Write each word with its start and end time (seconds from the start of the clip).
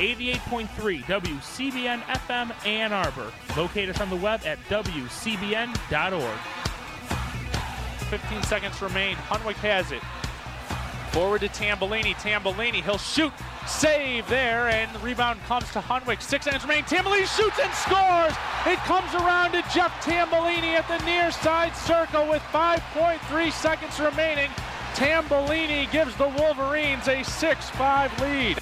88.3 0.00 1.04
WCBN 1.04 2.00
FM 2.00 2.66
Ann 2.66 2.92
Arbor. 2.92 3.32
Locate 3.56 3.88
us 3.88 4.00
on 4.00 4.10
the 4.10 4.16
web 4.16 4.40
at 4.44 4.58
WCBN.org. 4.68 6.38
15 8.10 8.42
seconds 8.42 8.82
remain. 8.82 9.14
Hunwick 9.14 9.54
has 9.54 9.92
it. 9.92 10.02
Forward 11.12 11.42
to 11.42 11.48
Tambellini. 11.48 12.12
Tambellini, 12.14 12.82
he'll 12.82 12.98
shoot. 12.98 13.32
Save 13.68 14.26
there, 14.26 14.68
and 14.68 14.92
the 14.92 14.98
rebound 14.98 15.40
comes 15.44 15.70
to 15.70 15.78
Hunwick. 15.78 16.20
Six 16.20 16.46
seconds 16.46 16.64
remain. 16.64 16.82
Tambellini 16.82 17.28
shoots 17.36 17.60
and 17.60 17.72
scores. 17.74 18.34
It 18.66 18.80
comes 18.80 19.14
around 19.14 19.52
to 19.52 19.62
Jeff 19.72 19.92
Tambellini 20.04 20.74
at 20.74 20.88
the 20.88 20.98
near 21.06 21.30
side 21.30 21.76
circle 21.76 22.28
with 22.28 22.42
5.3 22.52 23.52
seconds 23.52 24.00
remaining. 24.00 24.50
Tambellini 24.96 25.88
gives 25.92 26.16
the 26.16 26.30
Wolverines 26.30 27.06
a 27.06 27.22
6 27.22 27.70
5 27.70 28.20
lead. 28.20 28.58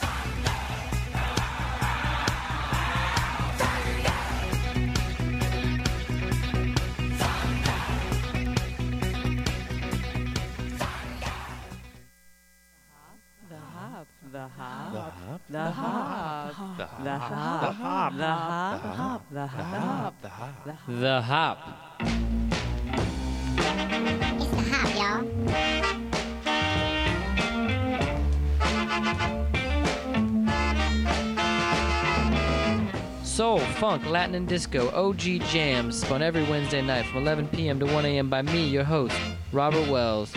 The 20.88 20.88
hop. 20.88 20.88
the 21.00 21.20
hop. 21.20 21.20
The 21.20 21.20
Hop. 21.20 21.58
It's 24.40 24.50
the 24.50 24.56
hop, 24.70 24.94
y'all. 24.96 25.22
Soul, 33.22 33.58
funk, 33.58 34.06
Latin, 34.06 34.34
and 34.34 34.48
disco 34.48 34.90
OG 34.90 35.20
jams 35.50 36.00
spun 36.00 36.22
every 36.22 36.44
Wednesday 36.44 36.80
night 36.82 37.04
from 37.06 37.22
11 37.22 37.48
p.m. 37.48 37.78
to 37.80 37.86
1 37.86 38.06
a.m. 38.06 38.28
by 38.30 38.42
me, 38.42 38.66
your 38.66 38.84
host, 38.84 39.16
Robert 39.52 39.88
Wells. 39.88 40.32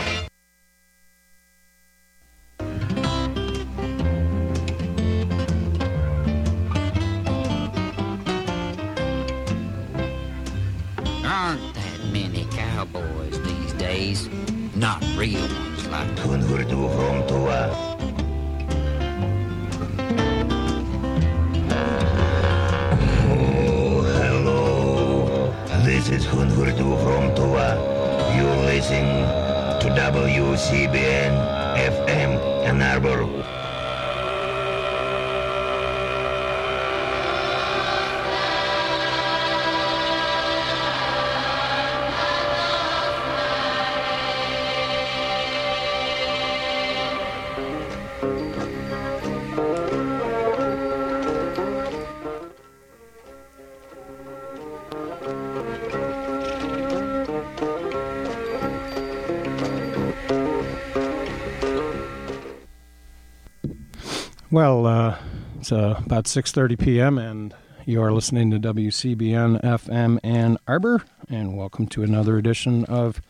Well, 64.55 64.85
uh, 64.87 65.17
it's 65.59 65.73
uh, 65.73 66.01
about 66.05 66.27
6:30 66.27 66.79
p.m. 66.79 67.17
and 67.17 67.53
you 67.85 68.01
are 68.01 68.13
listening 68.13 68.51
to 68.51 68.57
WCBN 68.57 69.61
FM 69.61 70.17
Ann 70.23 70.57
Arbor, 70.65 71.03
and 71.29 71.57
welcome 71.57 71.87
to 71.87 72.03
another 72.03 72.37
edition 72.37 72.85
of 72.85 73.21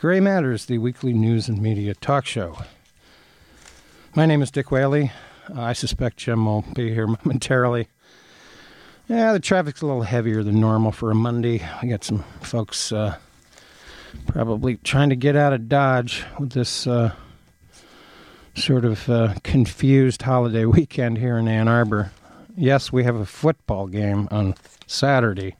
Gray 0.00 0.18
Matters, 0.18 0.66
the 0.66 0.78
weekly 0.78 1.12
news 1.12 1.48
and 1.48 1.62
media 1.62 1.94
talk 1.94 2.26
show. 2.26 2.58
My 4.16 4.26
name 4.26 4.42
is 4.42 4.50
Dick 4.50 4.72
Whaley. 4.72 5.12
Uh, 5.54 5.60
I 5.60 5.72
suspect 5.72 6.16
Jim 6.16 6.46
will 6.46 6.62
be 6.74 6.92
here 6.92 7.06
momentarily. 7.24 7.86
Yeah, 9.06 9.34
the 9.34 9.38
traffic's 9.38 9.82
a 9.82 9.86
little 9.86 10.02
heavier 10.02 10.42
than 10.42 10.58
normal 10.58 10.90
for 10.90 11.12
a 11.12 11.14
Monday. 11.14 11.62
I 11.80 11.86
got 11.86 12.02
some 12.02 12.24
folks 12.40 12.90
uh, 12.90 13.18
probably 14.26 14.78
trying 14.78 15.10
to 15.10 15.16
get 15.16 15.36
out 15.36 15.52
of 15.52 15.68
Dodge 15.68 16.24
with 16.40 16.50
this. 16.50 16.88
Sort 18.56 18.84
of 18.84 19.08
uh, 19.08 19.34
confused 19.42 20.22
holiday 20.22 20.64
weekend 20.64 21.18
here 21.18 21.36
in 21.38 21.48
Ann 21.48 21.66
Arbor. 21.66 22.12
Yes, 22.56 22.92
we 22.92 23.02
have 23.02 23.16
a 23.16 23.26
football 23.26 23.88
game 23.88 24.28
on 24.30 24.54
Saturday. 24.86 25.56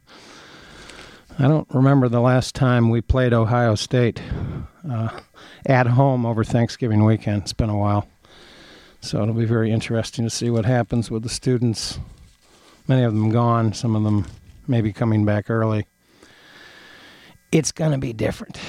I 1.37 1.49
don't 1.49 1.67
remember 1.75 2.09
the 2.09 2.21
last 2.21 2.55
time 2.55 2.91
we 2.91 3.01
played 3.01 3.33
Ohio 3.33 3.75
State 3.75 4.23
uh, 4.89 5.09
at 5.67 5.89
home 5.89 6.25
over 6.25 6.45
Thanksgiving 6.45 7.05
weekend. 7.05 7.43
It's 7.43 7.53
been 7.53 7.69
a 7.69 7.77
while. 7.77 8.07
So 9.01 9.21
it'll 9.21 9.35
be 9.35 9.45
very 9.45 9.73
interesting 9.73 10.25
to 10.25 10.31
see 10.31 10.49
what 10.49 10.65
happens 10.65 11.11
with 11.11 11.25
the 11.25 11.29
students. 11.29 11.99
Many 12.87 13.03
of 13.03 13.13
them 13.13 13.31
gone, 13.31 13.73
some 13.73 13.97
of 13.97 14.05
them 14.05 14.27
maybe 14.69 14.93
coming 14.93 15.25
back 15.25 15.51
early. 15.51 15.87
It's 17.51 17.73
going 17.73 17.93
to 17.93 17.99
be 17.99 18.13
different. 18.13 18.61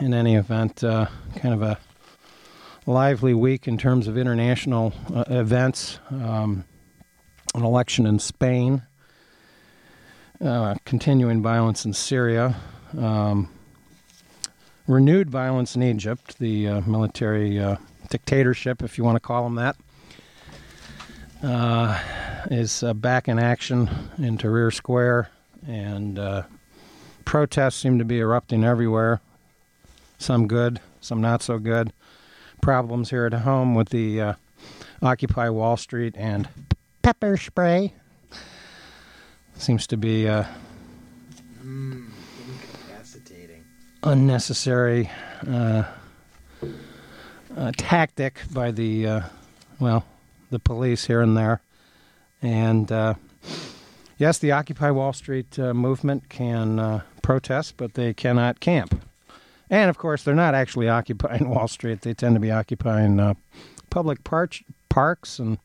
In 0.00 0.12
any 0.12 0.34
event, 0.34 0.82
uh, 0.82 1.06
kind 1.36 1.54
of 1.54 1.62
a 1.62 1.78
lively 2.88 3.34
week 3.34 3.68
in 3.68 3.76
terms 3.76 4.08
of 4.08 4.16
international 4.16 4.94
uh, 5.14 5.22
events. 5.28 6.00
Um, 6.10 6.64
an 7.54 7.62
election 7.62 8.06
in 8.06 8.18
Spain, 8.18 8.82
uh, 10.42 10.74
continuing 10.84 11.42
violence 11.42 11.84
in 11.84 11.92
Syria, 11.92 12.56
um, 12.96 13.50
renewed 14.86 15.28
violence 15.28 15.76
in 15.76 15.82
Egypt, 15.82 16.38
the 16.38 16.68
uh, 16.68 16.80
military 16.82 17.58
uh, 17.58 17.76
dictatorship, 18.08 18.82
if 18.82 18.96
you 18.96 19.04
want 19.04 19.16
to 19.16 19.20
call 19.20 19.44
them 19.44 19.56
that, 19.56 19.76
uh, 21.42 22.00
is 22.50 22.82
uh, 22.82 22.94
back 22.94 23.28
in 23.28 23.38
action 23.38 23.88
in 24.18 24.38
Tahrir 24.38 24.72
Square, 24.72 25.30
and 25.66 26.18
protests 27.24 27.76
seem 27.76 27.98
to 27.98 28.04
be 28.04 28.18
erupting 28.18 28.64
everywhere. 28.64 29.20
Some 30.18 30.46
good, 30.46 30.80
some 31.00 31.20
not 31.20 31.42
so 31.42 31.58
good 31.58 31.92
problems 32.60 33.10
here 33.10 33.26
at 33.26 33.32
home 33.32 33.74
with 33.74 33.90
the 33.90 34.20
uh, 34.20 34.34
Occupy 35.02 35.48
Wall 35.48 35.76
Street 35.76 36.14
and 36.16 36.48
pepper 37.02 37.36
spray. 37.36 37.92
Seems 39.54 39.86
to 39.88 39.96
be 39.96 40.28
uh, 40.28 40.44
Incapacitating. 41.62 43.64
unnecessary 44.02 45.10
uh, 45.46 45.84
uh, 47.56 47.72
tactic 47.76 48.40
by 48.52 48.70
the 48.70 49.06
uh, 49.06 49.20
well, 49.80 50.04
the 50.50 50.58
police 50.58 51.06
here 51.06 51.20
and 51.20 51.36
there, 51.36 51.60
and 52.40 52.90
uh, 52.92 53.14
yes, 54.16 54.38
the 54.38 54.52
Occupy 54.52 54.90
Wall 54.90 55.12
Street 55.12 55.58
movement 55.58 56.28
can 56.28 57.02
protest, 57.22 57.76
but 57.76 57.94
they 57.94 58.14
cannot 58.14 58.60
camp. 58.60 59.02
And 59.70 59.90
of 59.90 59.98
course, 59.98 60.22
they're 60.22 60.34
not 60.34 60.54
actually 60.54 60.88
occupying 60.88 61.48
Wall 61.50 61.68
Street. 61.68 62.02
They 62.02 62.14
tend 62.14 62.34
to 62.36 62.40
be 62.40 62.50
occupying 62.50 63.20
uh, 63.20 63.34
public 63.90 64.24
parch- 64.24 64.64
parks. 64.88 65.38
And 65.38 65.58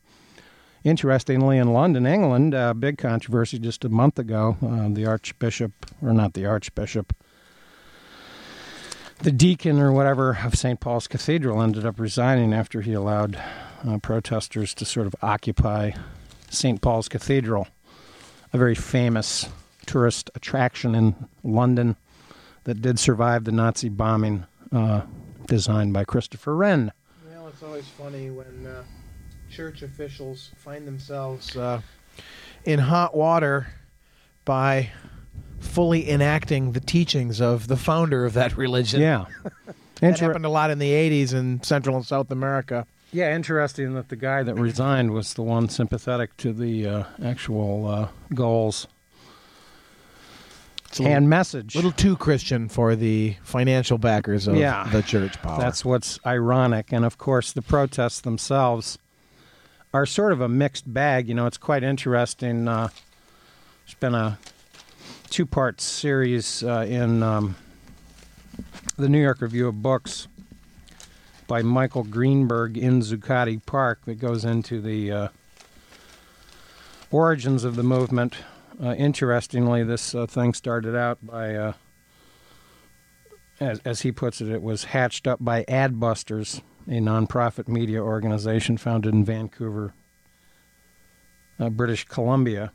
interestingly, 0.82 1.58
in 1.58 1.72
London, 1.72 2.06
England, 2.06 2.54
uh, 2.54 2.74
big 2.74 2.98
controversy 2.98 3.58
just 3.58 3.84
a 3.84 3.88
month 3.88 4.18
ago. 4.18 4.56
Uh, 4.62 4.88
the 4.88 5.06
Archbishop, 5.06 5.72
or 6.02 6.12
not 6.12 6.34
the 6.34 6.46
Archbishop, 6.46 7.14
the 9.20 9.32
deacon 9.32 9.80
or 9.80 9.92
whatever 9.92 10.38
of 10.44 10.54
St. 10.54 10.80
Paul's 10.80 11.06
Cathedral 11.06 11.62
ended 11.62 11.86
up 11.86 11.98
resigning 11.98 12.52
after 12.52 12.82
he 12.82 12.92
allowed 12.92 13.40
uh, 13.86 13.98
protesters 13.98 14.74
to 14.74 14.84
sort 14.84 15.06
of 15.06 15.14
occupy 15.22 15.92
St. 16.50 16.80
Paul's 16.80 17.08
Cathedral, 17.08 17.68
a 18.52 18.58
very 18.58 18.74
famous 18.74 19.48
tourist 19.86 20.30
attraction 20.34 20.94
in 20.94 21.14
London 21.42 21.96
that 22.64 22.82
did 22.82 22.98
survive 22.98 23.44
the 23.44 23.52
Nazi 23.52 23.88
bombing 23.88 24.46
uh, 24.72 25.02
designed 25.46 25.92
by 25.92 26.04
Christopher 26.04 26.56
Wren. 26.56 26.92
Well, 27.30 27.48
it's 27.48 27.62
always 27.62 27.86
funny 27.86 28.30
when 28.30 28.66
uh, 28.66 28.82
church 29.50 29.82
officials 29.82 30.50
find 30.56 30.86
themselves 30.86 31.56
uh, 31.56 31.80
in 32.64 32.78
hot 32.80 33.14
water 33.14 33.68
by 34.44 34.90
fully 35.60 36.10
enacting 36.10 36.72
the 36.72 36.80
teachings 36.80 37.40
of 37.40 37.68
the 37.68 37.76
founder 37.76 38.24
of 38.24 38.32
that 38.34 38.56
religion. 38.56 39.00
Yeah. 39.00 39.26
That 40.00 40.08
Inter- 40.08 40.26
happened 40.26 40.44
a 40.44 40.48
lot 40.48 40.70
in 40.70 40.80
the 40.80 40.90
80s 40.90 41.32
in 41.32 41.62
Central 41.62 41.94
and 41.94 42.04
South 42.04 42.32
America. 42.32 42.84
Yeah, 43.12 43.34
interesting 43.34 43.94
that 43.94 44.08
the 44.08 44.16
guy 44.16 44.42
that 44.42 44.56
resigned 44.56 45.12
was 45.12 45.34
the 45.34 45.42
one 45.42 45.68
sympathetic 45.68 46.36
to 46.38 46.52
the 46.52 46.86
uh, 46.86 47.04
actual 47.24 47.86
uh, 47.86 48.08
goals 48.34 48.88
It's 50.94 51.00
a 51.00 51.02
little, 51.02 51.16
and 51.16 51.28
message. 51.28 51.74
little 51.74 51.90
too 51.90 52.16
Christian 52.16 52.68
for 52.68 52.94
the 52.94 53.34
financial 53.42 53.98
backers 53.98 54.46
of 54.46 54.54
Yeah. 54.54 54.88
the 54.92 55.02
church 55.02 55.42
power. 55.42 55.58
That's 55.60 55.84
what's 55.84 56.20
ironic. 56.24 56.92
And 56.92 57.04
of 57.04 57.18
course, 57.18 57.50
the 57.50 57.62
protests 57.62 58.20
themselves 58.20 58.96
are 59.92 60.06
sort 60.06 60.30
of 60.30 60.40
a 60.40 60.48
mixed 60.48 60.94
bag. 60.94 61.26
You 61.26 61.34
know, 61.34 61.46
it's 61.46 61.56
quite 61.58 61.82
interesting. 61.82 62.68
Uh, 62.68 62.90
there's 63.84 63.94
been 63.98 64.14
a 64.14 64.38
two 65.30 65.46
part 65.46 65.80
series 65.80 66.62
uh, 66.62 66.86
in 66.88 67.24
um, 67.24 67.56
the 68.96 69.08
New 69.08 69.20
York 69.20 69.40
Review 69.40 69.66
of 69.66 69.82
Books 69.82 70.28
by 71.48 71.60
Michael 71.62 72.04
Greenberg 72.04 72.78
in 72.78 73.00
Zuccotti 73.00 73.60
Park 73.66 73.98
that 74.04 74.20
goes 74.20 74.44
into 74.44 74.80
the 74.80 75.10
uh, 75.10 75.28
origins 77.10 77.64
of 77.64 77.74
the 77.74 77.82
movement. 77.82 78.36
Uh, 78.82 78.94
interestingly, 78.94 79.84
this 79.84 80.14
uh, 80.14 80.26
thing 80.26 80.52
started 80.54 80.96
out 80.96 81.18
by 81.24 81.54
uh, 81.54 81.72
as, 83.60 83.80
as 83.84 84.00
he 84.02 84.10
puts 84.10 84.40
it, 84.40 84.48
it 84.48 84.62
was 84.62 84.84
hatched 84.84 85.26
up 85.26 85.38
by 85.42 85.64
Adbusters, 85.64 86.60
a 86.88 86.92
nonprofit 86.98 87.68
media 87.68 88.02
organization 88.02 88.76
founded 88.76 89.14
in 89.14 89.24
Vancouver, 89.24 89.94
uh, 91.60 91.70
British 91.70 92.04
Columbia. 92.04 92.72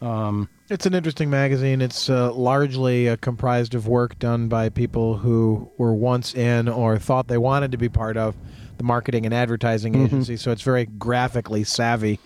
Um, 0.00 0.48
It's 0.68 0.86
an 0.86 0.94
interesting 0.94 1.30
magazine. 1.30 1.80
It's 1.80 2.08
uh, 2.10 2.32
largely 2.32 3.08
uh, 3.08 3.16
comprised 3.16 3.74
of 3.74 3.86
work 3.86 4.18
done 4.18 4.48
by 4.48 4.68
people 4.68 5.18
who 5.18 5.70
were 5.78 5.94
once 5.94 6.34
in 6.34 6.68
or 6.68 6.98
thought 6.98 7.28
they 7.28 7.38
wanted 7.38 7.72
to 7.72 7.78
be 7.78 7.88
part 7.88 8.16
of 8.16 8.34
the 8.78 8.84
marketing 8.84 9.24
and 9.24 9.34
advertising 9.34 9.94
Mhm. 9.94 10.04
agency. 10.06 10.36
So 10.36 10.50
it's 10.50 10.60
very 10.62 10.84
graphically 10.86 11.64
savvy. 11.64 12.20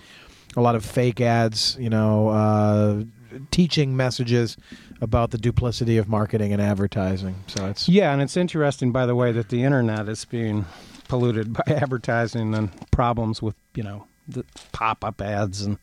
A 0.56 0.60
lot 0.60 0.74
of 0.74 0.84
fake 0.84 1.20
ads, 1.20 1.76
you 1.78 1.90
know, 1.90 2.28
uh, 2.28 3.02
teaching 3.50 3.96
messages 3.96 4.56
about 5.00 5.30
the 5.30 5.38
duplicity 5.38 5.96
of 5.96 6.08
marketing 6.08 6.52
and 6.52 6.60
advertising. 6.60 7.36
So 7.46 7.66
it's 7.66 7.88
yeah, 7.88 8.12
and 8.12 8.20
it's 8.20 8.36
interesting, 8.36 8.92
by 8.92 9.06
the 9.06 9.14
way, 9.14 9.32
that 9.32 9.48
the 9.48 9.62
internet 9.62 10.08
is 10.08 10.24
being 10.24 10.66
polluted 11.08 11.52
by 11.52 11.62
advertising 11.68 12.54
and 12.54 12.70
problems 12.90 13.40
with, 13.40 13.54
you 13.74 13.82
know, 13.82 14.06
the 14.28 14.44
pop-up 14.72 15.20
ads 15.20 15.62
and. 15.62 15.78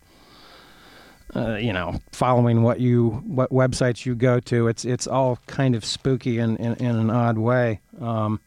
Uh, 1.35 1.57
you 1.57 1.73
know, 1.73 1.99
following 2.13 2.63
what 2.63 2.79
you 2.79 3.21
what 3.25 3.51
websites 3.51 4.05
you 4.05 4.15
go 4.15 4.39
to, 4.39 4.69
it's 4.69 4.85
it's 4.85 5.05
all 5.05 5.37
kind 5.45 5.75
of 5.75 5.83
spooky 5.83 6.39
in 6.39 6.55
in, 6.55 6.73
in 6.75 6.95
an 6.95 7.09
odd 7.09 7.37
way. 7.37 7.81
Um, 7.99 8.39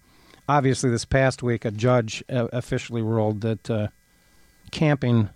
obviously, 0.49 0.88
this 0.88 1.05
past 1.05 1.43
week, 1.43 1.66
a 1.66 1.70
judge 1.70 2.25
officially 2.31 3.02
ruled 3.02 3.43
that 3.43 3.70
uh, 3.70 3.88
camping 4.70 5.28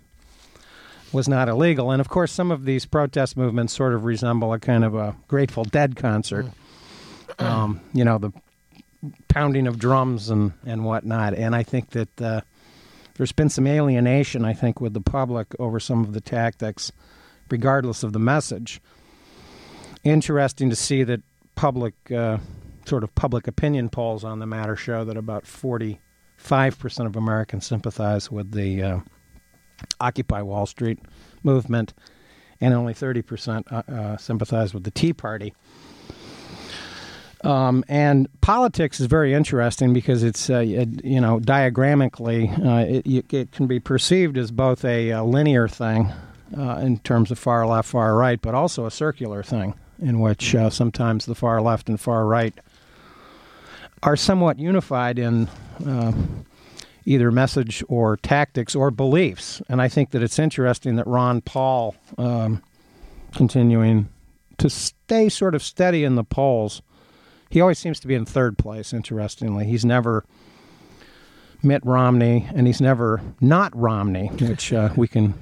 was 1.15 1.27
not 1.27 1.49
illegal, 1.49 1.91
and 1.91 2.01
of 2.01 2.09
course, 2.09 2.31
some 2.31 2.51
of 2.51 2.65
these 2.65 2.85
protest 2.85 3.37
movements 3.37 3.73
sort 3.73 3.93
of 3.93 4.03
resemble 4.03 4.53
a 4.53 4.59
kind 4.59 4.83
of 4.83 4.95
a 4.95 5.15
Grateful 5.27 5.63
Dead 5.63 5.95
concert. 5.95 6.45
Um, 7.39 7.81
you 7.93 8.05
know, 8.05 8.17
the 8.17 8.31
pounding 9.27 9.67
of 9.67 9.79
drums 9.79 10.29
and 10.29 10.53
and 10.65 10.85
whatnot, 10.85 11.33
and 11.33 11.55
I 11.55 11.63
think 11.63 11.91
that. 11.91 12.21
Uh, 12.21 12.41
there's 13.17 13.31
been 13.31 13.49
some 13.49 13.65
alienation, 13.65 14.43
I 14.43 14.53
think, 14.53 14.81
with 14.81 14.93
the 14.93 15.01
public 15.01 15.55
over 15.57 15.79
some 15.79 16.03
of 16.03 16.13
the 16.13 16.21
tactics, 16.21 16.91
regardless 17.49 18.03
of 18.03 18.13
the 18.13 18.19
message. 18.19 18.81
Interesting 20.03 20.69
to 20.69 20.75
see 20.75 21.03
that 21.03 21.21
public, 21.55 21.93
uh, 22.11 22.39
sort 22.85 23.03
of 23.03 23.15
public 23.15 23.47
opinion 23.47 23.89
polls 23.89 24.23
on 24.23 24.39
the 24.39 24.45
matter 24.45 24.75
show 24.75 25.05
that 25.05 25.15
about 25.15 25.45
45% 25.45 25.97
of 27.05 27.15
Americans 27.15 27.65
sympathize 27.65 28.29
with 28.29 28.51
the 28.51 28.83
uh, 28.83 28.99
Occupy 29.99 30.41
Wall 30.41 30.65
Street 30.65 30.99
movement, 31.43 31.93
and 32.61 32.73
only 32.73 32.93
30% 32.93 33.71
uh, 33.71 33.91
uh, 33.91 34.17
sympathize 34.17 34.73
with 34.73 34.83
the 34.83 34.91
Tea 34.91 35.13
Party. 35.13 35.53
Um, 37.43 37.85
and 37.87 38.27
politics 38.41 38.99
is 38.99 39.05
very 39.05 39.33
interesting 39.33 39.93
because 39.93 40.23
it's, 40.23 40.49
uh, 40.49 40.59
it, 40.65 41.05
you 41.05 41.21
know, 41.21 41.39
diagrammically, 41.39 42.49
uh, 42.65 43.01
it, 43.05 43.31
it 43.31 43.51
can 43.51 43.67
be 43.67 43.79
perceived 43.79 44.35
as 44.35 44.49
both 44.49 44.83
a, 44.83 45.11
uh 45.11 45.23
linear 45.23 45.67
thing 45.67 46.11
uh, 46.57 46.79
in 46.81 46.97
terms 46.99 47.29
of 47.29 47.37
far 47.37 47.67
left, 47.67 47.89
far 47.89 48.15
right, 48.15 48.41
but 48.41 48.55
also 48.55 48.87
a 48.87 48.91
circular 48.91 49.43
thing 49.43 49.75
in 50.01 50.19
which 50.19 50.55
uh, 50.55 50.69
sometimes 50.69 51.25
the 51.25 51.35
far 51.35 51.61
left 51.61 51.87
and 51.87 51.99
far 51.99 52.25
right 52.25 52.53
are 54.03 54.15
somewhat 54.15 54.59
unified 54.59 55.19
in 55.19 55.47
either 57.05 57.31
message 57.31 57.83
or 57.87 58.17
tactics 58.17 58.75
or 58.75 58.91
beliefs. 58.91 59.61
And 59.69 59.81
I 59.81 59.87
think 59.87 60.11
that 60.11 60.23
it's 60.23 60.39
interesting 60.39 60.95
that 60.95 61.07
Ron 61.07 61.41
Paul, 61.41 61.95
um, 62.17 62.61
continuing 63.33 64.09
to 64.57 64.69
stay 64.69 65.29
sort 65.29 65.55
of 65.55 65.61
steady 65.63 66.03
in 66.03 66.15
the 66.15 66.23
polls, 66.23 66.81
he 67.49 67.61
always 67.61 67.79
seems 67.79 67.99
to 67.99 68.07
be 68.07 68.15
in 68.15 68.25
third 68.25 68.57
place, 68.57 68.91
interestingly. 68.91 69.65
He's 69.65 69.85
never 69.85 70.25
Mitt 71.61 71.85
Romney, 71.85 72.47
and 72.53 72.67
he's 72.67 72.81
never 72.81 73.21
not 73.39 73.75
Romney, 73.75 74.27
which 74.27 74.73
uh, 74.73 74.89
we 74.95 75.07
can, 75.07 75.33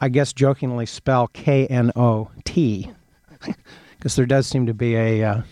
I 0.00 0.08
guess, 0.08 0.32
jokingly 0.32 0.86
spell 0.86 1.28
K 1.28 1.66
N 1.66 1.92
O 1.96 2.30
T, 2.44 2.90
because 3.96 4.16
there 4.16 4.26
does 4.26 4.46
seem 4.46 4.66
to 4.66 4.74
be 4.74 4.96
a 4.96 5.22
uh, 5.22 5.42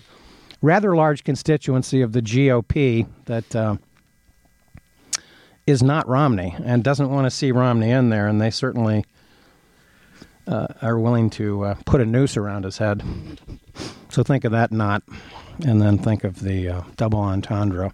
rather 0.62 0.96
large 0.96 1.25
constituency 1.25 2.02
of 2.02 2.12
the 2.12 2.22
GOP 2.22 3.06
that 3.26 3.54
uh, 3.54 3.76
is 5.68 5.82
not 5.82 6.08
Romney 6.08 6.54
and 6.64 6.82
doesn't 6.82 7.10
want 7.10 7.26
to 7.26 7.30
see 7.30 7.52
Romney 7.52 7.90
in 7.90 8.08
there, 8.08 8.26
and 8.26 8.40
they 8.40 8.48
certainly 8.48 9.04
uh, 10.46 10.68
are 10.80 10.98
willing 10.98 11.28
to 11.28 11.62
uh, 11.62 11.74
put 11.84 12.00
a 12.00 12.06
noose 12.06 12.38
around 12.38 12.64
his 12.64 12.78
head. 12.78 13.02
So 14.08 14.22
think 14.22 14.44
of 14.44 14.52
that 14.52 14.72
knot, 14.72 15.02
and 15.66 15.82
then 15.82 15.98
think 15.98 16.24
of 16.24 16.40
the 16.40 16.68
uh, 16.70 16.82
double 16.96 17.20
entendre. 17.20 17.92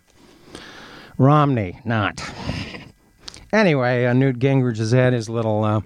Romney, 1.19 1.81
not. 1.85 2.23
Anyway, 3.53 4.05
uh, 4.07 4.13
Newt 4.13 4.39
Gingrich 4.39 4.79
has 4.79 4.93
had 4.93 5.13
his 5.13 5.29
little 5.29 5.65
uh, 5.65 5.81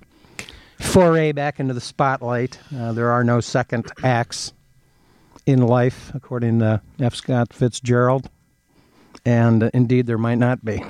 foray 0.78 1.32
back 1.32 1.58
into 1.58 1.72
the 1.72 1.80
spotlight. 1.80 2.58
Uh, 2.74 2.92
there 2.92 3.10
are 3.10 3.24
no 3.24 3.40
second 3.40 3.90
acts 4.02 4.52
in 5.46 5.66
life, 5.66 6.12
according 6.14 6.58
to 6.58 6.82
F. 7.00 7.14
Scott 7.14 7.54
Fitzgerald. 7.54 8.28
And 9.24 9.70
indeed, 9.72 10.06
there 10.06 10.18
might 10.18 10.38
not 10.38 10.62
be. 10.62 10.82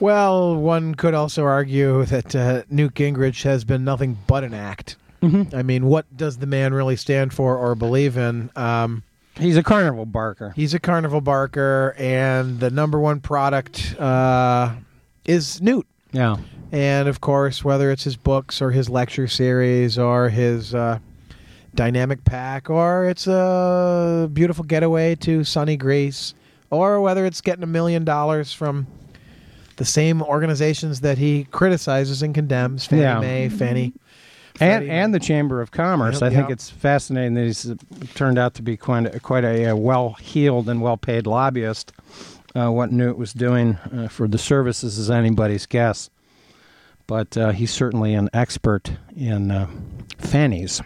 Well, 0.00 0.54
one 0.56 0.94
could 0.94 1.14
also 1.14 1.44
argue 1.44 2.04
that 2.04 2.34
uh, 2.36 2.62
Newt 2.70 2.94
Gingrich 2.94 3.42
has 3.42 3.64
been 3.64 3.84
nothing 3.84 4.16
but 4.26 4.44
an 4.44 4.54
act. 4.54 4.96
Mm-hmm. 5.22 5.54
I 5.56 5.62
mean, 5.64 5.86
what 5.86 6.16
does 6.16 6.38
the 6.38 6.46
man 6.46 6.72
really 6.72 6.94
stand 6.96 7.34
for 7.34 7.56
or 7.56 7.74
believe 7.74 8.16
in? 8.16 8.50
Um, 8.54 9.02
He's 9.36 9.56
a 9.56 9.62
carnival 9.62 10.04
barker. 10.04 10.52
he's 10.56 10.74
a 10.74 10.80
carnival 10.80 11.20
barker, 11.20 11.94
and 11.96 12.58
the 12.58 12.70
number 12.70 12.98
one 12.98 13.20
product 13.20 13.94
uh, 13.98 14.74
is 15.24 15.62
Newt. 15.62 15.86
Yeah. 16.10 16.38
And 16.72 17.08
of 17.08 17.20
course, 17.20 17.64
whether 17.64 17.90
it's 17.92 18.02
his 18.02 18.16
books 18.16 18.60
or 18.60 18.72
his 18.72 18.90
lecture 18.90 19.28
series 19.28 19.96
or 19.96 20.28
his 20.28 20.74
uh, 20.74 20.98
dynamic 21.74 22.24
pack, 22.24 22.68
or 22.68 23.04
it's 23.08 23.28
a 23.28 24.28
beautiful 24.32 24.64
getaway 24.64 25.14
to 25.16 25.44
sunny 25.44 25.76
Greece, 25.76 26.34
or 26.70 27.00
whether 27.00 27.24
it's 27.24 27.40
getting 27.40 27.62
a 27.62 27.68
million 27.68 28.04
dollars 28.04 28.52
from 28.52 28.88
the 29.78 29.84
same 29.84 30.22
organizations 30.22 31.00
that 31.00 31.18
he 31.18 31.44
criticizes 31.44 32.22
and 32.22 32.34
condemns, 32.34 32.86
Fannie 32.86 33.02
Yeah. 33.02 33.20
Mae, 33.20 33.48
Fannie, 33.48 33.92
and 34.60 34.82
Freddie. 34.82 34.90
and 34.90 35.14
the 35.14 35.20
Chamber 35.20 35.60
of 35.62 35.70
Commerce. 35.70 36.20
Yep, 36.20 36.22
I 36.22 36.34
think 36.34 36.48
yep. 36.48 36.50
it's 36.50 36.68
fascinating 36.68 37.34
that 37.34 37.44
he's 37.44 37.70
uh, 37.70 37.76
turned 38.14 38.38
out 38.38 38.54
to 38.54 38.62
be 38.62 38.76
quite 38.76 39.06
a, 39.06 39.20
quite 39.20 39.44
a, 39.44 39.66
uh 39.70 39.76
well-heeled 39.76 40.68
and 40.68 40.82
well-paid 40.82 41.26
lobbyist. 41.26 41.92
Uh, 42.56 42.70
what 42.70 42.90
Newt 42.90 43.16
was 43.16 43.32
doing 43.32 43.76
uh, 43.92 44.08
for 44.08 44.26
the 44.26 44.38
services 44.38 44.98
is 44.98 45.10
anybody's 45.10 45.66
guess, 45.66 46.10
but 47.06 47.36
uh, 47.36 47.52
he's 47.52 47.70
certainly 47.72 48.14
an 48.14 48.28
expert 48.32 48.90
in 49.16 49.50
uh, 49.50 49.68
fannies. 50.18 50.82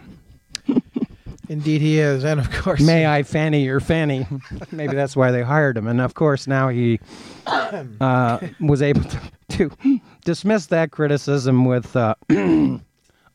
Indeed, 1.48 1.80
he 1.80 1.98
is, 1.98 2.24
and 2.24 2.38
of 2.38 2.50
course, 2.52 2.80
May 2.80 3.06
I 3.06 3.22
fanny 3.24 3.64
your 3.64 3.80
fanny? 3.80 4.26
Maybe 4.72 4.94
that's 4.94 5.16
why 5.16 5.30
they 5.32 5.42
hired 5.42 5.76
him. 5.76 5.86
And 5.86 6.00
of 6.00 6.14
course, 6.14 6.46
now 6.46 6.68
he 6.68 7.00
uh, 7.46 8.38
was 8.60 8.80
able 8.80 9.02
to, 9.04 9.20
to 9.50 10.00
dismiss 10.24 10.66
that 10.66 10.92
criticism 10.92 11.64
with, 11.64 11.96
uh, 11.96 12.14
"I'm 12.30 12.80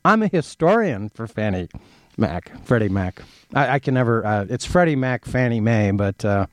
a 0.04 0.28
historian 0.28 1.10
for 1.10 1.26
Fannie 1.26 1.68
Mac, 2.16 2.50
Freddie 2.64 2.88
Mac. 2.88 3.22
I, 3.54 3.74
I 3.74 3.78
can 3.78 3.94
never. 3.94 4.24
Uh, 4.26 4.46
it's 4.48 4.64
Freddie 4.64 4.96
Mac, 4.96 5.24
Fannie 5.24 5.60
Mae, 5.60 5.90
but 5.92 6.24
uh, 6.24 6.46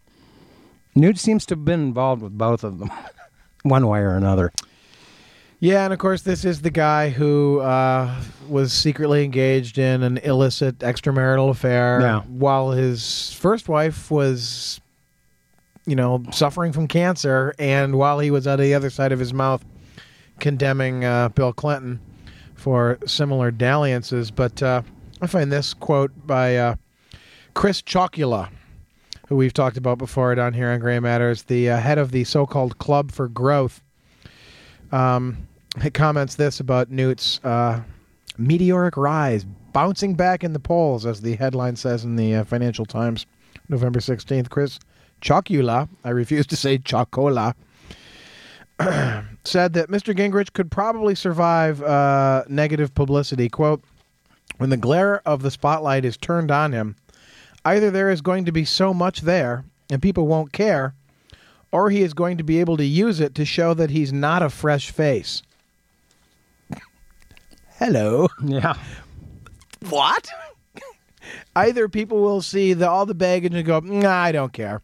Newt 0.94 1.18
seems 1.18 1.46
to 1.48 1.56
have 1.56 1.66
been 1.66 1.82
involved 1.82 2.22
with 2.22 2.38
both 2.38 2.64
of 2.64 2.80
them, 2.80 2.92
one 3.64 3.88
way 3.88 4.00
or 4.00 4.16
another. 4.16 4.52
Yeah, 5.60 5.86
and 5.86 5.94
of 5.94 6.00
course, 6.00 6.22
this 6.22 6.44
is 6.46 6.62
the 6.62 6.70
guy 6.70 7.10
who 7.10 7.60
uh, 7.60 8.14
was 8.50 8.74
secretly 8.74 9.24
engaged 9.24 9.78
in 9.78 10.04
an 10.04 10.18
illicit 10.20 10.80
extramarital 10.80 11.50
affair 11.50 12.02
Yeah. 12.02 12.22
while 12.22 12.72
his 12.72 13.32
first 13.34 13.68
wife 13.70 14.12
was 14.12 14.80
you 15.88 15.96
know, 15.96 16.24
suffering 16.32 16.72
from 16.74 16.88
cancer, 16.88 17.54
and 17.60 17.96
while 17.96 18.18
he 18.18 18.32
was 18.32 18.48
on 18.48 18.60
the 18.60 18.74
other 18.74 18.90
side 18.90 19.12
of 19.12 19.20
his 19.20 19.34
mouth, 19.36 19.64
condemning 20.40 21.06
uh, 21.06 21.30
Bill 21.30 21.54
Clinton 21.54 22.00
for 22.56 22.98
similar 23.06 23.52
dalliances. 23.52 24.32
But 24.32 24.64
uh, 24.64 24.82
I 25.22 25.28
find 25.28 25.52
this 25.52 25.76
quote 25.76 26.12
by 26.26 26.58
uh, 26.58 26.76
Chris 27.54 27.84
Chocula, 27.84 28.50
who 29.28 29.36
we've 29.36 29.54
talked 29.54 29.78
about 29.78 30.00
before 30.00 30.34
down 30.34 30.54
here 30.54 30.72
on 30.72 30.80
Gray 30.80 31.00
Matters, 31.00 31.44
the 31.44 31.70
uh, 31.70 31.78
head 31.78 32.00
of 32.00 32.10
the 32.12 32.24
so-called 32.24 32.80
Club 32.80 33.12
for 33.12 33.28
Growth. 33.28 33.84
Um, 34.96 35.48
he 35.82 35.90
comments 35.90 36.36
this 36.36 36.62
about 36.62 36.90
Newt's 36.90 37.44
uh, 37.44 37.82
meteoric 38.38 38.96
rise, 38.96 39.44
bouncing 39.44 40.16
back 40.16 40.42
in 40.42 40.54
the 40.54 40.60
polls, 40.60 41.06
as 41.06 41.20
the 41.20 41.36
headline 41.36 41.76
says 41.76 42.06
in 42.06 42.16
the 42.16 42.36
uh, 42.36 42.44
Financial 42.46 42.86
Times, 42.86 43.26
November 43.68 44.00
16th. 44.00 44.50
Chris 44.50 44.80
Chocula, 45.22 45.90
I 46.06 46.10
refuse 46.12 46.48
to 46.48 46.56
say 46.56 46.78
Chocola, 46.78 47.56
said 49.44 49.74
that 49.74 49.90
Mr. 49.90 50.16
Gingrich 50.16 50.54
could 50.54 50.72
probably 50.72 51.14
survive 51.14 51.84
uh, 51.84 52.46
negative 52.48 52.94
publicity. 52.96 53.50
Quote, 53.50 53.84
when 54.58 54.70
the 54.70 54.78
glare 54.78 55.22
of 55.28 55.42
the 55.42 55.52
spotlight 55.52 56.06
is 56.06 56.16
turned 56.16 56.52
on 56.52 56.72
him, 56.72 56.96
either 57.66 57.92
there 57.92 58.10
is 58.10 58.22
going 58.22 58.46
to 58.46 58.54
be 58.54 58.64
so 58.64 58.94
much 58.94 59.22
there 59.22 59.66
and 59.90 60.02
people 60.02 60.26
won't 60.26 60.54
care, 60.54 60.96
or 61.76 61.90
he 61.90 62.04
is 62.04 62.14
going 62.14 62.38
to 62.38 62.44
be 62.44 62.62
able 62.62 62.78
to 62.78 62.86
use 62.86 63.20
it 63.20 63.36
to 63.36 63.44
show 63.44 63.74
that 63.74 63.90
he's 63.90 64.14
not 64.14 64.42
a 64.42 64.50
fresh 64.50 64.92
face. 64.92 65.44
Hello. 67.80 68.30
Yeah. 68.42 68.76
What? 69.90 70.26
Either 71.58 71.90
people 71.90 72.22
will 72.22 72.42
see 72.42 72.72
the, 72.72 72.90
all 72.90 73.06
the 73.06 73.14
baggage 73.14 73.54
and 73.54 73.66
go, 73.66 73.82
nah, 73.82 74.10
I 74.10 74.32
don't 74.32 74.54
care. 74.54 74.82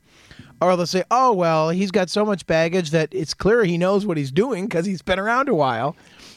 Or 0.62 0.76
they'll 0.76 0.86
say, 0.86 1.06
oh, 1.10 1.32
well, 1.32 1.70
he's 1.70 1.92
got 1.92 2.10
so 2.10 2.26
much 2.26 2.46
baggage 2.46 2.92
that 2.92 3.08
it's 3.14 3.34
clear 3.34 3.64
he 3.64 3.78
knows 3.78 4.06
what 4.06 4.18
he's 4.18 4.32
doing 4.32 4.66
because 4.66 4.86
he's 4.86 5.02
been 5.02 5.18
around 5.18 5.48
a 5.48 5.56
while. 5.56 5.96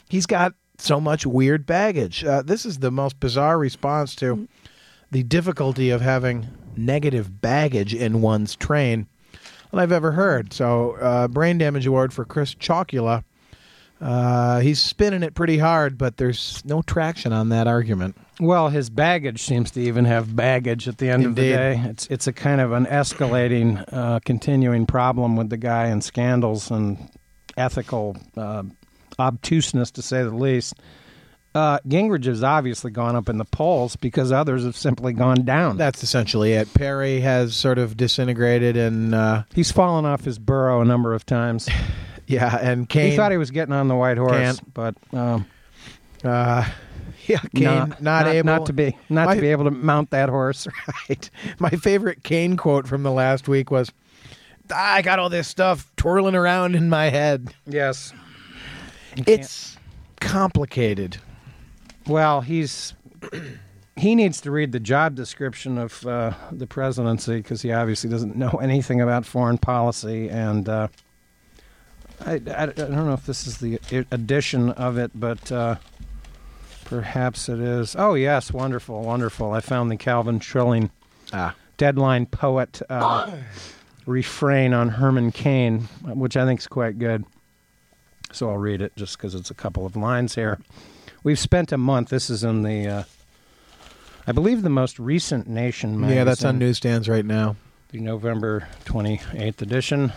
He's 0.09 0.25
got 0.25 0.55
so 0.79 1.01
much 1.01 1.27
weird 1.27 1.67
baggage. 1.67 2.23
Uh, 2.25 2.43
this 2.43 2.65
is 2.65 2.79
the 2.79 2.93
most 2.93 3.19
bizarre 3.19 3.59
response 3.59 4.15
to 4.17 4.47
the 5.11 5.25
difficulty 5.25 5.91
of 5.91 6.01
having 6.01 6.47
negative 6.77 7.41
baggage 7.41 7.93
in 7.93 8.23
one's 8.23 8.55
train 8.55 9.09
that 9.75 9.83
I've 9.83 9.93
ever 9.93 10.13
heard. 10.13 10.53
So, 10.53 10.93
uh, 10.93 11.29
brain 11.29 11.59
damage 11.59 11.87
award 11.87 12.13
for 12.13 12.25
Chris 12.25 12.55
Chocula. 12.55 13.25
Uh, 14.01 14.61
he's 14.61 14.81
spinning 14.81 15.23
it 15.23 15.35
pretty 15.35 15.59
hard, 15.59 15.97
but 15.97 16.17
there's 16.17 16.63
no 16.65 16.83
traction 16.83 17.33
on 17.33 17.49
that 17.51 17.67
argument. 17.67 18.17
Well, 18.41 18.69
his 18.69 18.91
baggage 18.91 19.41
seems 19.43 19.71
to 19.73 19.81
even 19.81 20.05
have 20.05 20.35
baggage 20.35 20.89
at 20.89 20.99
the 20.99 21.09
end 21.09 21.23
Indeed. 21.25 21.29
of 21.29 21.37
the 21.37 21.43
day. 21.43 21.83
It's 21.91 22.07
it's 22.09 22.27
a 22.27 22.33
kind 22.33 22.61
of 22.61 22.73
an 22.73 22.87
escalating, 22.87 23.85
uh, 23.93 24.19
continuing 24.25 24.87
problem 24.87 25.37
with 25.37 25.49
the 25.51 25.57
guy 25.57 25.87
and 25.87 26.03
scandals 26.03 26.71
and 26.71 26.99
ethical 27.57 28.17
uh, 28.37 28.65
obtuseness, 29.19 29.93
to 29.93 30.03
say 30.03 30.23
the 30.23 30.31
least. 30.31 30.75
Uh, 31.55 31.79
Gingrich 31.87 32.25
has 32.25 32.43
obviously 32.43 32.91
gone 32.91 33.15
up 33.15 33.29
in 33.29 33.39
the 33.39 33.45
polls 33.45 33.95
because 33.95 34.33
others 34.33 34.65
have 34.65 34.77
simply 34.77 35.13
gone 35.13 35.45
down. 35.45 35.77
That's 35.77 36.03
essentially 36.03 36.53
it. 36.55 36.73
Perry 36.75 37.21
has 37.21 37.55
sort 37.55 37.79
of 37.79 37.97
disintegrated, 37.97 38.77
and 38.77 39.15
uh, 39.15 39.45
He's 39.55 39.71
fallen 39.71 40.05
off 40.05 40.25
his 40.25 40.39
burro 40.41 40.81
a 40.81 40.85
number 40.85 41.15
of 41.15 41.25
times. 41.25 41.69
yeah, 42.27 42.59
and 42.61 42.89
Cain. 42.89 43.13
He 43.13 43.17
thought 43.17 43.31
he 43.31 43.37
was 43.37 43.53
getting 43.53 43.73
on 43.73 43.87
the 43.87 43.95
white 43.95 44.19
horse, 44.19 44.33
Can't. 44.33 44.75
but 44.75 44.97
um, 45.13 45.47
uh, 46.25 46.69
yeah, 47.27 47.39
Cain 47.55 47.95
not, 48.01 48.27
able 48.27 48.47
not 48.47 48.67
to 48.67 48.73
be 48.73 48.97
not 49.09 49.27
My- 49.27 49.35
to 49.37 49.41
be 49.41 49.49
able 49.49 49.65
to 49.65 49.71
mount 49.71 50.11
that 50.11 50.29
horse. 50.29 50.67
Right. 51.09 51.31
My 51.61 51.71
favorite 51.71 52.25
Cain 52.25 52.57
quote 52.57 52.89
from 52.89 53.05
the 53.05 53.13
last 53.13 53.47
week 53.47 53.71
was, 53.71 53.93
"I 54.75 55.03
got 55.03 55.21
all 55.21 55.29
this 55.29 55.47
stuff 55.47 55.93
twirling 55.97 56.35
around 56.35 56.75
in 56.75 56.89
my 56.89 57.11
head. 57.11 57.55
Yes. 57.65 58.13
It's 59.17 59.77
complicated." 60.21 61.19
Well, 62.07 62.41
he's 62.43 62.95
he 63.97 64.15
needs 64.15 64.41
to 64.43 64.51
read 64.51 64.73
the 64.73 64.81
job 64.81 65.15
description 65.15 65.79
of 65.79 66.05
uh, 66.07 66.33
the 66.53 66.67
presidency 66.67 67.37
because 67.37 67.63
he 67.63 67.73
obviously 67.73 68.11
doesn't 68.11 68.37
know 68.37 68.51
anything 68.63 69.01
about 69.01 69.25
foreign 69.25 69.59
policy, 69.59 70.29
and 70.29 70.69
uh, 70.69 70.89
I, 72.27 72.33
I, 72.35 72.63
I 72.63 72.67
don't 72.67 72.91
know 73.07 73.13
if 73.15 73.25
this 73.27 73.47
is 73.47 73.59
the 73.59 73.79
edition 74.11 74.71
of 74.71 74.99
it, 74.99 75.13
but 75.15 75.51
uh, 75.51 75.77
perhaps 76.85 77.49
it 77.49 77.61
is. 77.61 77.97
Oh 77.99 78.15
yes, 78.15 78.53
wonderful, 78.53 79.03
wonderful! 79.03 79.53
I 79.53 79.61
found 79.61 79.91
the 79.91 79.97
Calvin 79.97 80.39
Trillin 80.41 80.91
Ah. 81.33 81.55
deadline 81.79 82.27
poet 82.27 82.83
uh, 82.91 83.31
refrain 84.07 84.75
on 84.75 84.91
Herman 84.91 85.33
Cain, 85.33 85.81
which 86.05 86.37
I 86.37 86.45
think 86.45 86.61
is 86.61 86.67
quite 86.67 86.99
good. 86.99 87.25
So 88.33 88.51
I'll 88.51 88.59
read 88.59 88.83
it 88.83 88.93
just 88.97 89.17
because 89.17 89.35
it's 89.35 89.51
a 89.51 89.55
couple 89.55 89.87
of 89.87 89.97
lines 89.97 90.35
here. 90.35 90.59
We've 91.25 91.39
spent 91.39 91.73
a 91.73 91.79
month. 91.79 92.11
This 92.11 92.29
is 92.29 92.45
in 92.45 92.65
the, 92.65 92.87
uh, 92.87 93.03
I 94.27 94.33
believe, 94.33 94.61
the 94.61 94.69
most 94.69 94.99
recent 94.99 95.49
Nation 95.49 95.99
magazine. 95.99 96.19
Yeah, 96.19 96.25
that's 96.25 96.45
on 96.45 96.59
newsstands 96.59 97.09
right 97.09 97.25
now. 97.25 97.57
The 97.93 98.01
November 98.01 98.69
28th 98.85 99.63
edition. 99.63 100.13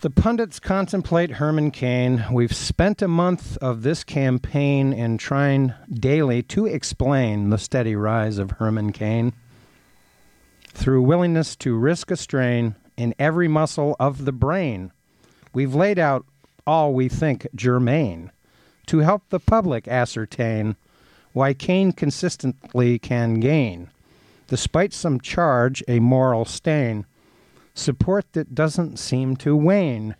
The 0.00 0.08
pundits 0.08 0.58
contemplate 0.58 1.32
Herman 1.32 1.70
Cain. 1.70 2.24
We've 2.32 2.56
spent 2.56 3.02
a 3.02 3.08
month 3.08 3.58
of 3.58 3.82
this 3.82 4.04
campaign 4.04 4.94
in 4.94 5.18
trying 5.18 5.74
daily 5.92 6.42
to 6.44 6.64
explain 6.64 7.50
the 7.50 7.58
steady 7.58 7.94
rise 7.94 8.38
of 8.38 8.52
Herman 8.52 8.92
Cain. 8.92 9.34
Through 10.68 11.02
willingness 11.02 11.56
to 11.56 11.76
risk 11.76 12.10
a 12.10 12.16
strain 12.16 12.74
in 12.96 13.14
every 13.18 13.48
muscle 13.48 13.96
of 14.00 14.24
the 14.24 14.32
brain, 14.32 14.92
we've 15.52 15.74
laid 15.74 15.98
out 15.98 16.24
all 16.66 16.94
we 16.94 17.10
think 17.10 17.46
germane 17.54 18.32
to 18.90 18.98
help 18.98 19.22
the 19.28 19.38
public 19.38 19.86
ascertain 19.86 20.74
why 21.32 21.54
Cain 21.54 21.92
consistently 21.92 22.98
can 22.98 23.38
gain 23.38 23.88
despite 24.48 24.92
some 24.92 25.20
charge, 25.20 25.80
a 25.86 26.00
moral 26.00 26.44
stain, 26.44 27.06
support 27.72 28.26
that 28.32 28.52
doesn't 28.52 28.98
seem 28.98 29.36
to 29.36 29.54
wane. 29.54 30.16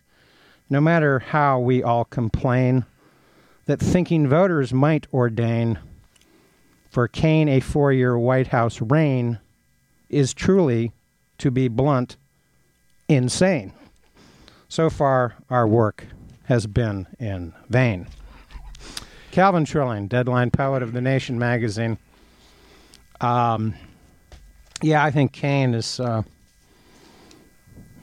No 0.71 0.81
matter 0.81 1.19
how 1.19 1.59
we 1.59 1.83
all 1.83 2.05
complain 2.05 2.85
that 3.67 3.81
thinking 3.81 4.29
voters 4.29 4.73
might 4.73 5.09
ordain 5.13 5.81
for 6.89 7.09
Cain 7.09 7.49
a 7.49 7.59
four 7.59 7.93
year 7.93 8.17
White 8.17 8.47
House 8.47 8.81
reign 8.81 9.41
is 10.09 10.33
truly, 10.33 10.93
to 11.39 11.51
be 11.51 11.67
blunt, 11.67 12.17
insane. 13.09 13.73
So 14.69 14.89
far, 14.91 15.35
our 15.51 15.67
work 15.67 16.07
has 16.45 16.69
been 16.69 17.09
in 17.19 17.53
vain. 17.69 18.07
Calvin 19.31 19.65
Trillin, 19.65 20.09
Deadline 20.09 20.51
Poet 20.51 20.83
of 20.83 20.93
the 20.93 21.01
Nation 21.01 21.39
magazine. 21.39 21.99
Um, 23.21 23.75
yeah, 24.83 25.05
I 25.05 25.11
think 25.11 25.33
Cain 25.33 25.75
is 25.75 26.01
uh, 26.01 26.23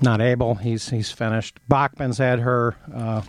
not 0.01 0.21
able. 0.21 0.55
He's 0.55 0.89
he's 0.89 1.11
finished. 1.11 1.59
Bachmann's 1.67 2.17
had 2.17 2.39
her 2.39 2.75
uh, 2.93 3.21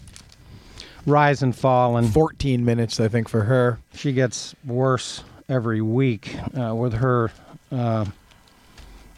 rise 1.07 1.43
and 1.43 1.57
fall, 1.57 1.97
and 1.97 2.13
14 2.13 2.65
minutes, 2.65 3.01
I 3.01 3.09
think, 3.09 3.29
for 3.29 3.45
her. 3.45 3.79
she 3.95 4.13
gets 4.13 4.55
worse 4.65 5.25
every 5.49 5.81
week 5.81 6.37
uh, 6.59 6.75
with 6.75 6.93
her 6.95 7.31
uh, 7.73 8.05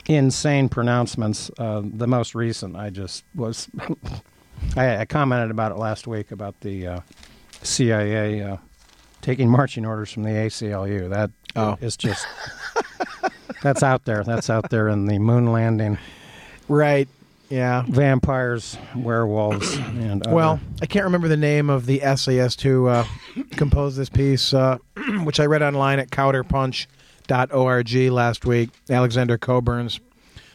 insane 0.06 0.68
pronouncements. 0.68 1.50
Uh, 1.58 1.82
the 1.84 2.06
most 2.06 2.34
recent, 2.34 2.76
I 2.76 2.90
just 2.90 3.24
was. 3.34 3.68
I, 4.76 4.98
I 4.98 5.04
commented 5.06 5.50
about 5.50 5.72
it 5.72 5.78
last 5.78 6.06
week 6.06 6.30
about 6.32 6.60
the 6.60 6.86
uh, 6.86 7.00
CIA 7.62 8.42
uh, 8.42 8.56
taking 9.22 9.48
marching 9.48 9.84
orders 9.86 10.10
from 10.12 10.22
the 10.24 10.30
ACLU. 10.30 11.08
That 11.10 11.30
Oh. 11.56 11.76
is 11.80 11.96
just. 11.96 12.26
that's 13.62 13.82
out 13.82 14.04
there. 14.04 14.22
That's 14.24 14.48
out 14.50 14.70
there 14.70 14.88
in 14.88 15.06
the 15.06 15.18
moon 15.18 15.52
landing. 15.52 15.98
Right. 16.68 17.08
Yeah. 17.48 17.82
Vampires, 17.88 18.78
werewolves, 18.94 19.74
and 19.76 20.22
other- 20.24 20.34
Well, 20.34 20.60
I 20.80 20.86
can't 20.86 21.04
remember 21.06 21.26
the 21.26 21.36
name 21.36 21.68
of 21.68 21.86
the 21.86 22.02
essayist 22.02 22.62
who 22.62 22.86
uh, 22.86 23.04
composed 23.56 23.96
this 23.98 24.08
piece, 24.08 24.54
uh, 24.54 24.78
which 25.24 25.40
I 25.40 25.46
read 25.46 25.60
online 25.62 25.98
at 25.98 26.10
counterpunch.org 26.10 27.92
last 28.12 28.44
week. 28.44 28.70
Alexander 28.88 29.36
Cockburn's 29.38 29.98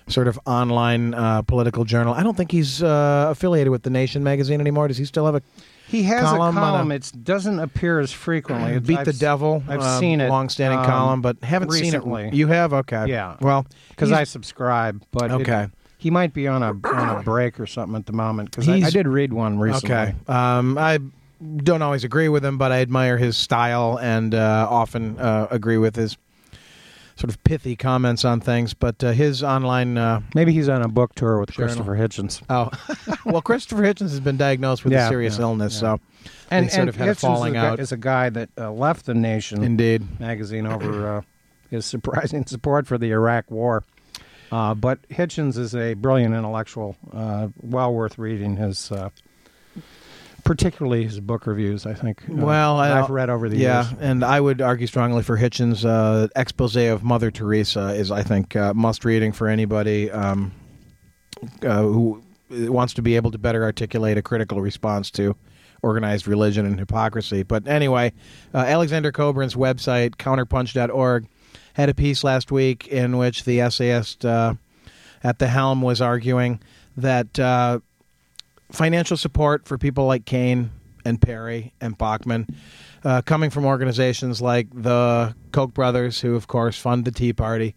sort 0.08 0.28
of 0.28 0.40
online 0.46 1.14
uh, 1.14 1.42
political 1.42 1.84
journal. 1.84 2.14
I 2.14 2.24
don't 2.24 2.38
think 2.38 2.52
he's 2.52 2.82
uh, 2.82 3.28
affiliated 3.32 3.72
with 3.72 3.84
the 3.84 3.90
Nation 3.90 4.24
magazine 4.24 4.62
anymore. 4.62 4.88
Does 4.88 4.98
he 4.98 5.06
still 5.06 5.26
have 5.26 5.36
a 5.36 5.42
he 5.88 6.04
has 6.04 6.24
column 6.24 6.58
a 6.58 6.60
a- 6.60 6.64
column. 6.64 6.92
It 6.92 7.12
doesn't 7.24 7.60
appear 7.60 8.00
as 8.00 8.12
frequently. 8.12 8.72
It's- 8.72 8.88
Beat 8.88 9.00
I've 9.00 9.06
the 9.06 9.14
Devil? 9.14 9.64
I've 9.68 9.82
um, 9.82 10.00
seen 10.00 10.22
it, 10.22 10.30
Long-standing 10.30 10.80
um, 10.80 10.86
column, 10.86 11.22
but 11.22 11.44
haven't 11.44 11.70
recently. 11.70 12.24
seen 12.24 12.34
it. 12.34 12.36
You 12.36 12.48
have? 12.48 12.74
Okay. 12.74 13.06
Yeah. 13.08 13.36
Well, 13.42 13.66
because 13.90 14.12
I 14.12 14.24
subscribe. 14.24 15.04
But 15.12 15.32
it- 15.32 15.42
Okay. 15.42 15.68
he 15.98 16.10
might 16.12 16.34
be 16.34 16.48
on 16.48 16.64
a 16.64 16.72
on 16.88 17.20
a 17.20 17.24
break 17.24 17.60
or 17.60 17.68
something 17.68 17.96
at 17.96 18.06
the 18.06 18.14
moment. 18.14 18.52
Because 18.52 18.68
I, 18.70 18.76
I 18.78 18.90
did 18.90 19.08
read 19.08 19.34
one 19.34 19.60
recently. 19.60 19.96
Okay. 19.96 20.16
Um, 20.28 20.78
I 20.78 21.00
don't 21.58 21.82
always 21.82 22.04
agree 22.04 22.30
with 22.30 22.44
him, 22.46 22.58
but 22.58 22.72
I 22.72 22.82
admire 22.82 23.18
his 23.18 23.36
style 23.38 24.00
and 24.02 24.34
uh, 24.34 24.68
often 24.70 25.20
uh, 25.20 25.48
agree 25.52 25.78
with 25.78 25.96
his 25.96 26.18
sort 27.16 27.30
of 27.30 27.44
pithy 27.44 27.76
comments 27.76 28.26
on 28.26 28.42
things. 28.42 28.74
But 28.74 29.04
uh, 29.04 29.12
his 29.12 29.42
online 29.44 29.98
uh, 29.98 30.22
Maybe 30.34 30.52
he's 30.54 30.68
on 30.70 30.82
a 30.82 30.88
book 30.88 31.16
tour 31.16 31.40
with 31.40 31.52
Journal. 31.52 31.76
Christopher 31.86 31.96
Hitchens. 31.98 32.42
oh, 32.50 32.70
well, 33.26 33.42
Christopher 33.42 33.84
Hitchens 33.84 34.10
has 34.10 34.20
been 34.20 34.38
diagnosed 34.38 34.84
with 34.84 34.94
Yeah, 34.94 35.06
a 35.06 35.10
serious 35.10 35.38
yeah, 35.38 35.44
illness, 35.44 35.76
yeah. 35.76 35.80
so 35.80 36.00
And, 36.52 36.66
they 36.66 36.70
sort 36.70 36.80
and 36.82 36.90
of 36.90 36.96
had 36.96 37.08
a 37.08 37.12
Hitchens 37.16 37.22
falling 37.22 37.56
is 37.56 37.62
a, 37.62 37.62
guy- 37.62 37.68
out. 37.70 37.80
is 37.80 37.92
a 37.92 37.98
guy 37.98 38.30
that 38.30 38.50
uh, 38.58 38.72
left 38.72 39.06
the 39.06 39.14
Nation 39.14 39.64
Indeed. 39.64 40.20
magazine 40.20 40.68
over 40.68 41.18
uh, 41.18 41.22
his 41.70 41.86
surprising 41.86 42.46
support 42.48 42.86
for 42.88 42.98
the 42.98 43.12
Iraq 43.12 43.50
War. 43.50 43.84
Uh, 44.52 44.74
but 44.76 45.00
Hitchens 45.10 45.58
is 45.58 45.74
a 45.76 45.96
brilliant 45.96 46.36
intellectual, 46.36 46.96
uh, 47.14 47.48
well 47.62 47.94
worth 47.94 48.18
reading. 48.20 48.58
His, 48.58 48.92
uh, 48.92 49.10
particularly 50.46 51.04
his 51.04 51.20
book 51.20 51.46
reviews. 51.46 51.86
I 51.86 51.94
think. 51.94 52.22
uh, 52.30 52.34
Well, 52.36 52.78
I- 52.78 53.02
I've 53.02 53.10
read 53.10 53.30
over 53.30 53.50
the 53.50 53.58
yeah, 53.58 53.84
years. 53.84 53.92
Yeah, 54.00 54.10
and 54.12 54.24
I 54.24 54.40
would 54.40 54.62
argue 54.62 54.88
strongly 54.88 55.22
for 55.24 55.38
Hitchens' 55.38 55.84
uh, 55.84 56.30
expose 56.38 56.78
of 56.78 57.04
Mother 57.04 57.32
Teresa 57.32 57.90
is, 57.90 58.12
I 58.12 58.24
think, 58.24 58.56
uh, 58.56 58.74
must 58.74 59.04
reading 59.04 59.34
for 59.34 59.50
anybody 59.50 60.10
um, 60.10 60.54
uh, 61.64 61.82
who 61.82 62.22
wants 62.50 62.94
to 62.94 63.02
be 63.02 63.18
able 63.18 63.32
to 63.32 63.38
better 63.38 63.64
articulate 63.64 64.18
a 64.18 64.22
critical 64.22 64.62
response 64.62 65.12
to 65.12 65.36
organized 65.82 66.28
religion 66.28 66.66
and 66.66 66.80
hypocrisy. 66.80 67.44
But 67.44 67.68
anyway, 67.68 68.14
uh, 68.54 68.60
Alexander 68.60 69.12
Cockburn's 69.12 69.56
website, 69.56 70.16
counterpunch.org, 70.16 71.28
had 71.74 71.90
a 71.90 71.94
piece 71.94 72.24
last 72.24 72.52
week 72.52 72.88
in 72.88 73.18
which 73.18 73.44
the 73.44 73.60
essayist 73.60 74.24
uh, 74.26 74.54
at 75.24 75.40
the 75.40 75.48
helm 75.48 75.82
was 75.82 76.02
arguing 76.02 76.62
that 76.98 77.38
uh, 77.40 77.80
financial 78.72 79.18
support 79.18 79.68
for 79.68 79.78
people 79.78 80.06
like 80.06 80.26
Cain 80.26 80.72
and 81.06 81.22
Perry 81.22 81.74
and 81.80 81.98
Bachmann, 81.98 82.48
uh, 83.04 83.22
coming 83.22 83.50
from 83.50 83.66
organizations 83.66 84.42
like 84.42 84.68
the 84.74 85.36
Koch 85.52 85.74
brothers, 85.74 86.20
who 86.20 86.36
of 86.36 86.48
course 86.48 86.78
fund 86.78 87.06
the 87.06 87.12
Tea 87.12 87.34
Party. 87.34 87.76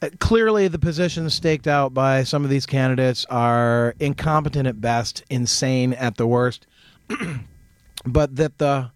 Uh, 0.00 0.10
Clearly, 0.20 0.68
the 0.68 0.78
positions 0.78 1.34
staked 1.34 1.66
out 1.66 1.94
by 1.94 2.22
some 2.22 2.44
of 2.44 2.50
these 2.50 2.66
candidates 2.66 3.24
are 3.30 3.94
incompetent 3.98 4.66
at 4.66 4.80
best, 4.80 5.24
insane 5.30 5.94
at 5.94 6.16
the 6.16 6.26
worst, 6.26 6.66
but 8.06 8.36
that 8.36 8.58
the 8.58 8.90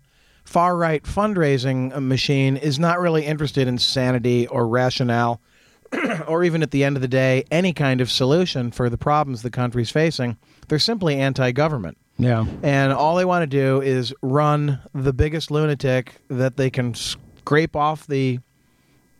far 0.44 0.76
right 0.76 1.02
fundraising 1.04 1.99
machine 2.02 2.56
is 2.56 2.78
not 2.78 3.00
really 3.00 3.25
interested 3.25 3.66
in 3.66 3.78
sanity 3.78 4.46
or 4.46 4.68
rationale 4.68 5.40
or 6.26 6.44
even 6.44 6.62
at 6.62 6.70
the 6.70 6.84
end 6.84 6.96
of 6.96 7.02
the 7.02 7.08
day, 7.08 7.44
any 7.50 7.72
kind 7.72 8.00
of 8.00 8.11
solution 8.11 8.70
for 8.70 8.88
the 8.90 8.99
problems 8.99 9.42
the 9.42 9.50
country's 9.50 9.90
facing. 9.90 10.37
They're 10.68 10.78
simply 10.78 11.16
anti 11.18 11.52
government. 11.52 11.99
Yeah. 12.18 12.44
And 12.62 12.92
all 12.92 13.16
they 13.16 13.25
want 13.25 13.42
to 13.42 13.46
do 13.46 13.80
is 13.80 14.14
run 14.22 14.78
the 14.94 15.12
biggest 15.12 15.50
lunatic 15.50 16.14
that 16.28 16.56
they 16.56 16.70
can 16.70 16.94
scrape 16.94 17.75
off 17.75 18.06
the, 18.06 18.38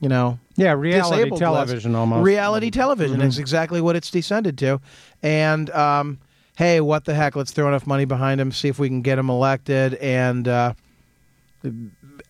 you 0.01 0.09
know, 0.09 0.39
Yeah, 0.57 0.73
reality 0.73 1.31
television 1.39 1.93
list. 1.93 1.99
almost. 1.99 2.25
Reality 2.25 2.71
television 2.71 3.21
Mhm. 3.21 3.25
is 3.27 3.39
exactly 3.39 3.81
what 3.81 3.97
it's 3.97 4.11
descended 4.11 4.59
to. 4.59 4.81
And 5.23 5.71
um, 5.71 6.19
hey, 6.57 6.81
what 6.81 7.05
the 7.07 7.15
heck? 7.15 7.35
Let's 7.35 7.51
throw 7.53 7.67
enough 7.69 7.87
money 7.87 8.05
behind 8.05 8.41
him, 8.41 8.53
see 8.53 8.69
if 8.69 8.79
we 8.79 8.89
can 8.89 9.01
get 9.03 9.19
him 9.19 9.31
elected, 9.31 9.95
and 9.95 10.47
uh, 10.47 10.75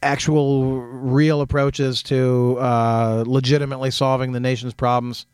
actual 0.03 0.81
real 0.81 1.41
approaches 1.41 2.03
to 2.05 2.59
uh, 2.59 3.25
legitimately 3.27 3.91
solving 3.91 4.33
the 4.33 4.41
nation's 4.41 4.75
problems. 4.75 5.27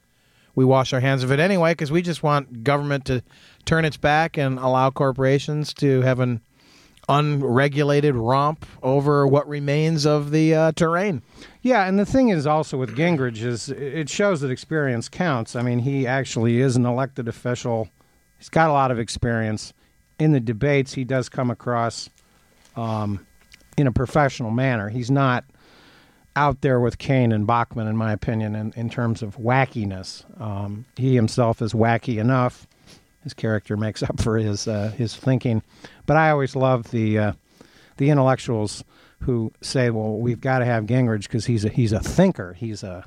We 0.54 0.64
wash 0.64 0.92
our 0.92 1.00
hands 1.00 1.22
of 1.22 1.30
it 1.30 1.40
anyway 1.40 1.72
because 1.72 1.92
we 1.92 2.02
just 2.02 2.22
want 2.22 2.64
government 2.64 3.04
to 3.06 3.22
turn 3.64 3.84
its 3.84 3.96
back 3.96 4.36
and 4.36 4.58
allow 4.58 4.90
corporations 4.90 5.72
to 5.74 6.00
have 6.02 6.20
an 6.20 6.40
unregulated 7.08 8.14
romp 8.14 8.66
over 8.82 9.26
what 9.26 9.48
remains 9.48 10.04
of 10.04 10.30
the 10.30 10.54
uh, 10.54 10.72
terrain. 10.72 11.22
Yeah, 11.62 11.86
and 11.86 11.98
the 11.98 12.04
thing 12.04 12.28
is 12.28 12.46
also 12.46 12.76
with 12.76 12.96
Gingrich 12.96 13.42
is 13.42 13.70
it 13.70 14.08
shows 14.08 14.40
that 14.42 14.50
experience 14.50 15.08
counts. 15.08 15.56
I 15.56 15.62
mean, 15.62 15.80
he 15.80 16.06
actually 16.06 16.60
is 16.60 16.76
an 16.76 16.84
elected 16.84 17.28
official. 17.28 17.88
He's 18.38 18.48
got 18.48 18.68
a 18.68 18.72
lot 18.72 18.90
of 18.90 18.98
experience. 18.98 19.72
In 20.18 20.32
the 20.32 20.40
debates, 20.40 20.94
he 20.94 21.04
does 21.04 21.28
come 21.28 21.50
across 21.50 22.10
um, 22.76 23.26
in 23.78 23.86
a 23.86 23.92
professional 23.92 24.50
manner. 24.50 24.88
He's 24.88 25.10
not 25.10 25.44
out 26.36 26.60
there 26.60 26.80
with 26.80 26.98
Cain 26.98 27.32
and 27.32 27.46
Bachmann, 27.46 27.88
in 27.88 27.96
my 27.96 28.12
opinion, 28.12 28.54
in, 28.54 28.72
in 28.76 28.90
terms 28.90 29.22
of 29.22 29.36
wackiness. 29.38 30.24
Um, 30.40 30.84
he 30.96 31.14
himself 31.14 31.60
is 31.62 31.72
wacky 31.72 32.18
enough. 32.18 32.66
His 33.24 33.34
character 33.34 33.76
makes 33.76 34.02
up 34.02 34.20
for 34.20 34.38
his 34.38 34.68
uh, 34.68 34.92
his 34.96 35.16
thinking. 35.16 35.62
But 36.06 36.16
I 36.16 36.30
always 36.30 36.54
love 36.54 36.90
the 36.90 37.18
uh, 37.18 37.32
the 37.96 38.10
intellectuals 38.10 38.84
who 39.20 39.52
say, 39.60 39.90
"Well, 39.90 40.16
we've 40.18 40.40
got 40.40 40.60
to 40.60 40.64
have 40.64 40.84
Gingrich 40.84 41.24
because 41.24 41.46
he's 41.46 41.64
a 41.64 41.68
he's 41.68 41.92
a 41.92 42.00
thinker. 42.00 42.54
He's 42.54 42.82
a 42.82 43.04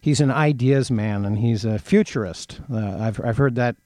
he's 0.00 0.20
an 0.20 0.30
ideas 0.30 0.90
man, 0.90 1.24
and 1.24 1.38
he's 1.38 1.64
a 1.64 1.78
futurist." 1.78 2.60
Uh, 2.70 2.98
I've 3.00 3.20
I've 3.24 3.38
heard 3.38 3.54
that 3.54 3.76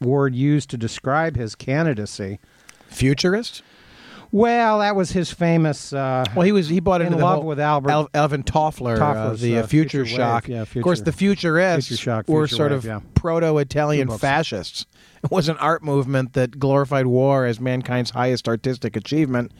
word 0.00 0.34
used 0.34 0.70
to 0.70 0.76
describe 0.76 1.36
his 1.36 1.54
candidacy. 1.54 2.40
Futurist? 2.88 3.62
Well, 4.32 4.78
that 4.78 4.94
was 4.94 5.10
his 5.10 5.32
famous. 5.32 5.92
Uh, 5.92 6.24
Well, 6.36 6.46
he 6.46 6.52
was 6.52 6.68
he 6.68 6.80
bought 6.80 7.00
in 7.00 7.08
into 7.08 7.18
the 7.18 7.24
love 7.24 7.38
whole 7.38 7.46
with 7.48 7.58
Albert. 7.58 7.90
Al- 7.90 8.10
Alvin 8.14 8.44
Toffler, 8.44 8.98
uh, 8.98 9.34
the 9.34 9.58
uh, 9.58 9.62
uh, 9.62 9.66
future, 9.66 10.04
Future 10.04 10.06
shock. 10.06 10.44
Wave, 10.44 10.50
yeah, 10.50 10.62
of 10.62 10.82
course, 10.82 11.00
the 11.00 11.12
futurists 11.12 11.88
Future 11.88 12.00
shock, 12.02 12.28
were 12.28 12.46
sort 12.46 12.70
wave, 12.70 12.78
of 12.78 12.84
yeah. 12.84 13.00
proto-Italian 13.14 14.08
fascists. 14.18 14.86
It 15.22 15.30
was 15.30 15.50
an 15.50 15.58
art 15.58 15.82
movement 15.82 16.32
that 16.32 16.58
glorified 16.58 17.06
war 17.06 17.44
as 17.44 17.60
mankind's 17.60 18.12
highest 18.12 18.48
artistic 18.48 18.96
achievement. 18.96 19.52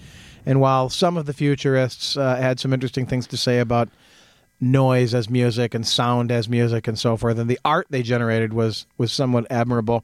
And 0.46 0.58
while 0.58 0.88
some 0.88 1.18
of 1.18 1.26
the 1.26 1.34
futurists 1.34 2.16
uh, 2.16 2.36
had 2.36 2.58
some 2.58 2.72
interesting 2.72 3.04
things 3.04 3.26
to 3.26 3.36
say 3.36 3.58
about 3.58 3.90
noise 4.58 5.12
as 5.12 5.28
music 5.28 5.74
and 5.74 5.86
sound 5.86 6.32
as 6.32 6.48
music 6.48 6.88
and 6.88 6.98
so 6.98 7.14
forth, 7.18 7.38
and 7.38 7.50
the 7.50 7.58
art 7.62 7.86
they 7.90 8.02
generated 8.02 8.54
was 8.54 8.86
was 8.96 9.12
somewhat 9.12 9.46
admirable. 9.50 10.02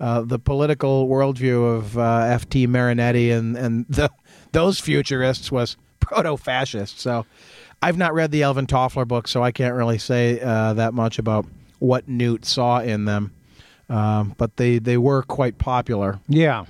Uh, 0.00 0.22
the 0.22 0.38
political 0.38 1.06
worldview 1.08 1.76
of 1.76 1.98
uh, 1.98 2.20
F.T. 2.30 2.66
Marinetti 2.66 3.30
and 3.36 3.56
and 3.56 3.84
the, 3.88 4.10
those 4.52 4.80
futurists 4.80 5.52
was 5.52 5.76
proto-fascist. 6.00 6.98
So, 6.98 7.26
I've 7.82 7.98
not 7.98 8.14
read 8.14 8.30
the 8.30 8.42
Alvin 8.42 8.66
Toffler 8.66 9.06
book, 9.06 9.28
so 9.28 9.42
I 9.42 9.52
can't 9.52 9.74
really 9.74 9.98
say 9.98 10.40
uh, 10.40 10.72
that 10.74 10.94
much 10.94 11.18
about 11.18 11.44
what 11.78 12.08
Newt 12.08 12.44
saw 12.46 12.80
in 12.80 13.04
them. 13.04 13.32
Um, 13.90 14.34
but 14.38 14.56
they, 14.56 14.78
they 14.78 14.96
were 14.96 15.22
quite 15.22 15.58
popular. 15.58 16.18
yeah, 16.28 16.64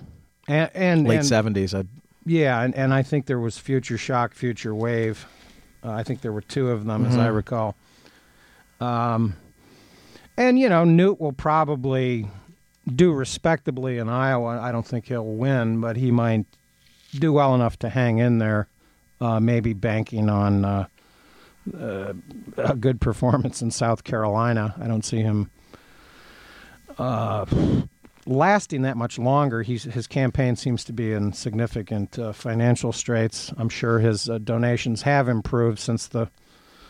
and, 0.48 0.70
and 0.74 1.06
Late 1.08 1.24
seventies. 1.24 1.74
Yeah, 2.26 2.60
and, 2.62 2.74
and 2.74 2.92
I 2.94 3.02
think 3.02 3.26
there 3.26 3.38
was 3.38 3.58
Future 3.58 3.98
Shock, 3.98 4.34
Future 4.34 4.74
Wave. 4.74 5.26
Uh, 5.84 5.92
I 5.92 6.02
think 6.02 6.20
there 6.22 6.32
were 6.32 6.40
two 6.42 6.70
of 6.70 6.84
them, 6.84 7.06
as 7.06 7.16
I 7.16 7.28
Mhm. 7.28 7.34
recall. 7.36 7.76
Um, 8.80 9.36
and 10.36 10.58
you 10.58 10.68
know, 10.68 10.84
Newt 10.84 11.20
will 11.20 11.32
probably 11.32 12.26
do 12.90 13.12
respectably 13.12 13.98
in 13.98 14.08
Iowa. 14.08 14.60
I 14.60 14.72
don't 14.72 14.86
think 14.86 15.06
he'll 15.06 15.24
win, 15.24 15.80
but 15.80 15.96
he 15.96 16.10
might 16.10 16.46
do 17.14 17.32
well 17.32 17.54
enough 17.54 17.78
to 17.80 17.88
hang 17.88 18.18
in 18.18 18.38
there. 18.38 18.68
Uh, 19.20 19.38
maybe 19.38 19.74
banking 19.74 20.30
on 20.30 20.64
uh, 20.64 20.86
uh, 21.78 22.14
a 22.56 22.74
good 22.74 23.00
performance 23.00 23.60
in 23.60 23.70
South 23.70 24.02
Carolina. 24.02 24.74
I 24.80 24.86
don't 24.86 25.04
see 25.04 25.20
him 25.20 25.50
uh, 26.98 27.44
lasting 28.26 28.82
that 28.82 28.96
much 28.96 29.18
longer. 29.18 29.62
He's, 29.62 29.84
his 29.84 30.06
campaign 30.06 30.56
seems 30.56 30.84
to 30.84 30.92
be 30.92 31.12
in 31.12 31.32
significant 31.32 32.18
uh, 32.18 32.32
financial 32.32 32.92
straits. 32.92 33.52
I'm 33.58 33.68
sure 33.68 33.98
his 33.98 34.28
uh, 34.28 34.38
donations 34.38 35.02
have 35.02 35.28
improved 35.28 35.78
since 35.78 36.06
the 36.06 36.30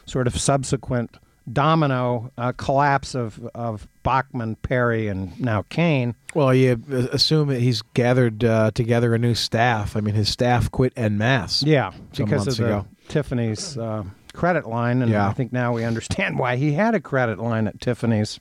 sort 0.07 0.27
of 0.27 0.39
subsequent 0.39 1.17
domino 1.53 2.31
uh, 2.39 2.53
collapse 2.53 3.15
of, 3.15 3.45
of 3.55 3.87
Bachmann, 4.03 4.57
Perry, 4.57 5.09
and 5.09 5.39
now 5.41 5.63
Cain. 5.69 6.15
well, 6.35 6.55
you 6.55 6.81
assume 7.13 7.49
that 7.49 7.61
he's 7.61 7.83
gathered 7.95 8.45
uh, 8.45 8.71
together 8.73 9.15
a 9.15 9.19
new 9.19 9.35
staff. 9.35 9.97
I 9.97 10.01
mean, 10.01 10.15
his 10.15 10.29
staff 10.29 10.71
quit 10.71 10.93
en 10.97 11.19
masse. 11.19 11.63
Yeah, 11.63 11.93
because 12.17 12.47
of 12.47 12.57
the 12.57 12.65
ago. 12.67 12.87
Tiffany's 13.09 13.77
uh, 13.77 14.05
credit 14.33 14.67
line, 14.67 15.03
and 15.03 15.11
Yeah. 15.11 15.27
I 15.29 15.33
think 15.33 15.53
now 15.53 15.73
we 15.73 15.85
understand 15.85 16.39
why 16.39 16.57
he 16.57 16.73
had 16.73 16.95
a 16.95 17.01
credit 17.01 17.39
line 17.39 17.67
at 17.67 17.81
Tiffany's. 17.81 18.39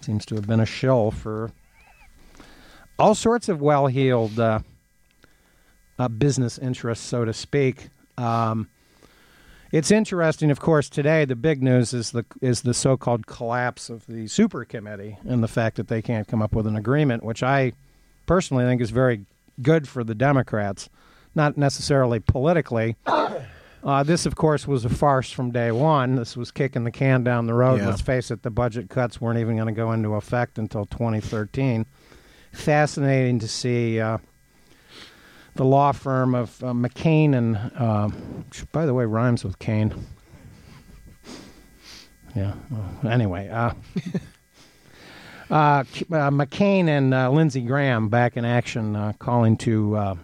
Seems 0.00 0.26
to 0.26 0.34
have 0.34 0.46
been 0.48 0.58
a 0.60 0.66
shill 0.66 1.12
for 1.12 1.52
all 2.98 3.14
sorts 3.14 3.48
of 3.48 3.60
well-heeled 3.60 4.38
uh, 4.40 4.58
uh, 5.98 6.08
business 6.08 6.58
interests, 6.58 7.06
so 7.06 7.24
to 7.24 7.32
speak. 7.32 7.88
Um, 8.18 8.68
it's 9.72 9.90
interesting, 9.90 10.50
of 10.50 10.60
course. 10.60 10.88
Today, 10.88 11.24
the 11.24 11.34
big 11.34 11.62
news 11.62 11.94
is 11.94 12.10
the 12.10 12.24
is 12.40 12.60
the 12.62 12.74
so-called 12.74 13.26
collapse 13.26 13.88
of 13.88 14.06
the 14.06 14.28
super 14.28 14.64
committee 14.64 15.16
and 15.26 15.42
the 15.42 15.48
fact 15.48 15.76
that 15.76 15.88
they 15.88 16.02
can't 16.02 16.28
come 16.28 16.42
up 16.42 16.54
with 16.54 16.66
an 16.66 16.76
agreement, 16.76 17.24
which 17.24 17.42
I 17.42 17.72
personally 18.26 18.64
think 18.64 18.82
is 18.82 18.90
very 18.90 19.24
good 19.62 19.88
for 19.88 20.04
the 20.04 20.14
Democrats, 20.14 20.90
not 21.34 21.56
necessarily 21.56 22.20
politically. 22.20 22.96
Uh, 23.84 24.00
this, 24.04 24.26
of 24.26 24.36
course, 24.36 24.68
was 24.68 24.84
a 24.84 24.88
farce 24.88 25.32
from 25.32 25.50
day 25.50 25.72
one. 25.72 26.14
This 26.14 26.36
was 26.36 26.52
kicking 26.52 26.84
the 26.84 26.92
can 26.92 27.24
down 27.24 27.46
the 27.46 27.54
road. 27.54 27.80
Yeah. 27.80 27.88
Let's 27.88 28.00
face 28.00 28.30
it, 28.30 28.42
the 28.42 28.50
budget 28.50 28.88
cuts 28.88 29.20
weren't 29.20 29.40
even 29.40 29.56
going 29.56 29.66
to 29.66 29.72
go 29.72 29.90
into 29.90 30.14
effect 30.14 30.56
until 30.56 30.86
2013. 30.86 31.84
Fascinating 32.52 33.40
to 33.40 33.48
see 33.48 33.98
uh, 33.98 34.18
the 35.54 35.64
law 35.64 35.92
firm 35.92 36.34
of 36.34 36.62
uh, 36.62 36.68
McCain 36.68 37.34
and, 37.34 37.56
uh, 37.76 38.08
which, 38.08 38.70
by 38.72 38.86
the 38.86 38.94
way, 38.94 39.04
rhymes 39.04 39.44
with 39.44 39.58
Cain. 39.58 39.94
yeah. 42.34 42.54
Well, 42.70 43.12
anyway, 43.12 43.48
uh, 43.48 43.72
uh, 45.50 45.54
uh, 45.54 45.84
McCain 46.30 46.88
and 46.88 47.12
uh, 47.12 47.30
Lindsey 47.30 47.60
Graham 47.60 48.08
back 48.08 48.36
in 48.36 48.44
action, 48.44 49.14
calling 49.18 49.56
to. 49.58 50.18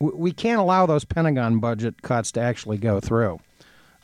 We 0.00 0.30
can't 0.30 0.60
allow 0.60 0.86
those 0.86 1.04
Pentagon 1.04 1.58
budget 1.58 2.02
cuts 2.02 2.30
to 2.32 2.40
actually 2.40 2.78
go 2.78 3.00
through. 3.00 3.40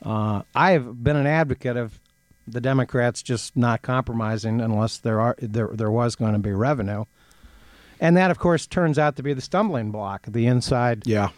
I 0.03 0.43
have 0.73 1.05
been 1.05 1.17
an 1.17 1.27
advocate 1.27 1.77
of 1.77 2.01
the 2.47 2.61
Democrats 2.61 3.23
just 3.23 3.57
not 3.57 3.83
compromising 3.83 4.61
unless 4.61 4.99
there 4.99 5.21
are 5.21 5.35
there 5.39 5.71
there 5.73 5.91
was 5.91 6.15
going 6.15 6.35
to 6.35 6.39
be 6.39 6.53
revenue, 6.53 7.05
and 8.01 8.17
that 8.17 8.31
of 8.31 8.39
course 8.39 8.67
turns 8.67 8.99
out 8.99 9.17
to 9.17 9.23
be 9.23 9.33
the 9.33 9.41
stumbling 9.41 9.91
block. 9.91 10.27
The 10.27 10.47
inside 10.47 11.07
Yeah. 11.07 11.31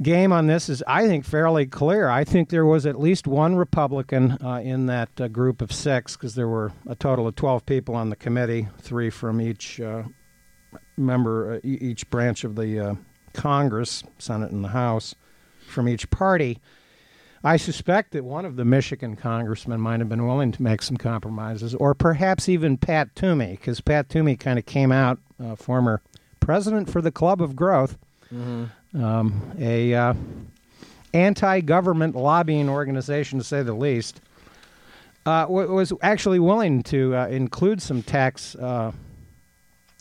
game 0.00 0.32
on 0.32 0.46
this 0.48 0.68
is, 0.68 0.82
I 0.86 1.06
think, 1.06 1.24
fairly 1.24 1.66
clear. 1.66 2.08
I 2.08 2.24
think 2.24 2.48
there 2.48 2.66
was 2.66 2.86
at 2.86 2.98
least 2.98 3.26
one 3.26 3.54
Republican 3.56 4.32
uh, 4.44 4.60
in 4.64 4.86
that 4.86 5.08
uh, 5.20 5.28
group 5.28 5.62
of 5.62 5.70
six, 5.72 6.16
because 6.16 6.34
there 6.34 6.48
were 6.48 6.72
a 6.88 6.94
total 6.96 7.26
of 7.28 7.36
12 7.36 7.64
people 7.66 7.94
on 7.94 8.10
the 8.10 8.16
committee, 8.16 8.68
three 8.78 9.10
from 9.10 9.40
each 9.40 9.80
uh, 9.80 10.02
member, 10.96 11.54
uh, 11.54 11.60
each 11.62 12.08
branch 12.10 12.42
of 12.44 12.56
the 12.56 12.80
uh, 12.80 12.94
Congress, 13.32 14.02
Senate 14.18 14.50
and 14.50 14.64
the 14.64 14.68
House, 14.68 15.14
from 15.68 15.88
each 15.88 16.10
party. 16.10 16.58
I 17.44 17.56
suspect 17.56 18.12
that 18.12 18.22
one 18.24 18.44
of 18.44 18.54
the 18.56 18.64
Michigan 18.64 19.16
congressmen 19.16 19.80
might 19.80 19.98
have 20.00 20.08
been 20.08 20.26
willing 20.26 20.52
to 20.52 20.62
make 20.62 20.80
some 20.82 20.96
compromises, 20.96 21.74
or 21.74 21.92
perhaps 21.94 22.48
even 22.48 22.76
Pat 22.76 23.14
Toomey, 23.16 23.52
because 23.52 23.80
Pat 23.80 24.08
Toomey 24.08 24.36
kind 24.36 24.58
of 24.60 24.66
came 24.66 24.92
out, 24.92 25.18
uh, 25.42 25.56
former 25.56 26.00
president 26.38 26.88
for 26.88 27.02
the 27.02 27.10
Club 27.10 27.42
of 27.42 27.56
Growth, 27.56 27.98
um, 28.94 29.42
a 29.58 29.92
uh, 29.94 30.14
anti-government 31.14 32.14
lobbying 32.14 32.68
organization, 32.68 33.38
to 33.38 33.44
say 33.44 33.62
the 33.62 33.74
least, 33.74 34.20
uh, 35.26 35.46
wa- 35.48 35.66
was 35.66 35.92
actually 36.00 36.38
willing 36.38 36.82
to 36.84 37.14
uh, 37.16 37.26
include 37.26 37.82
some 37.82 38.02
tax 38.02 38.54
uh, 38.54 38.92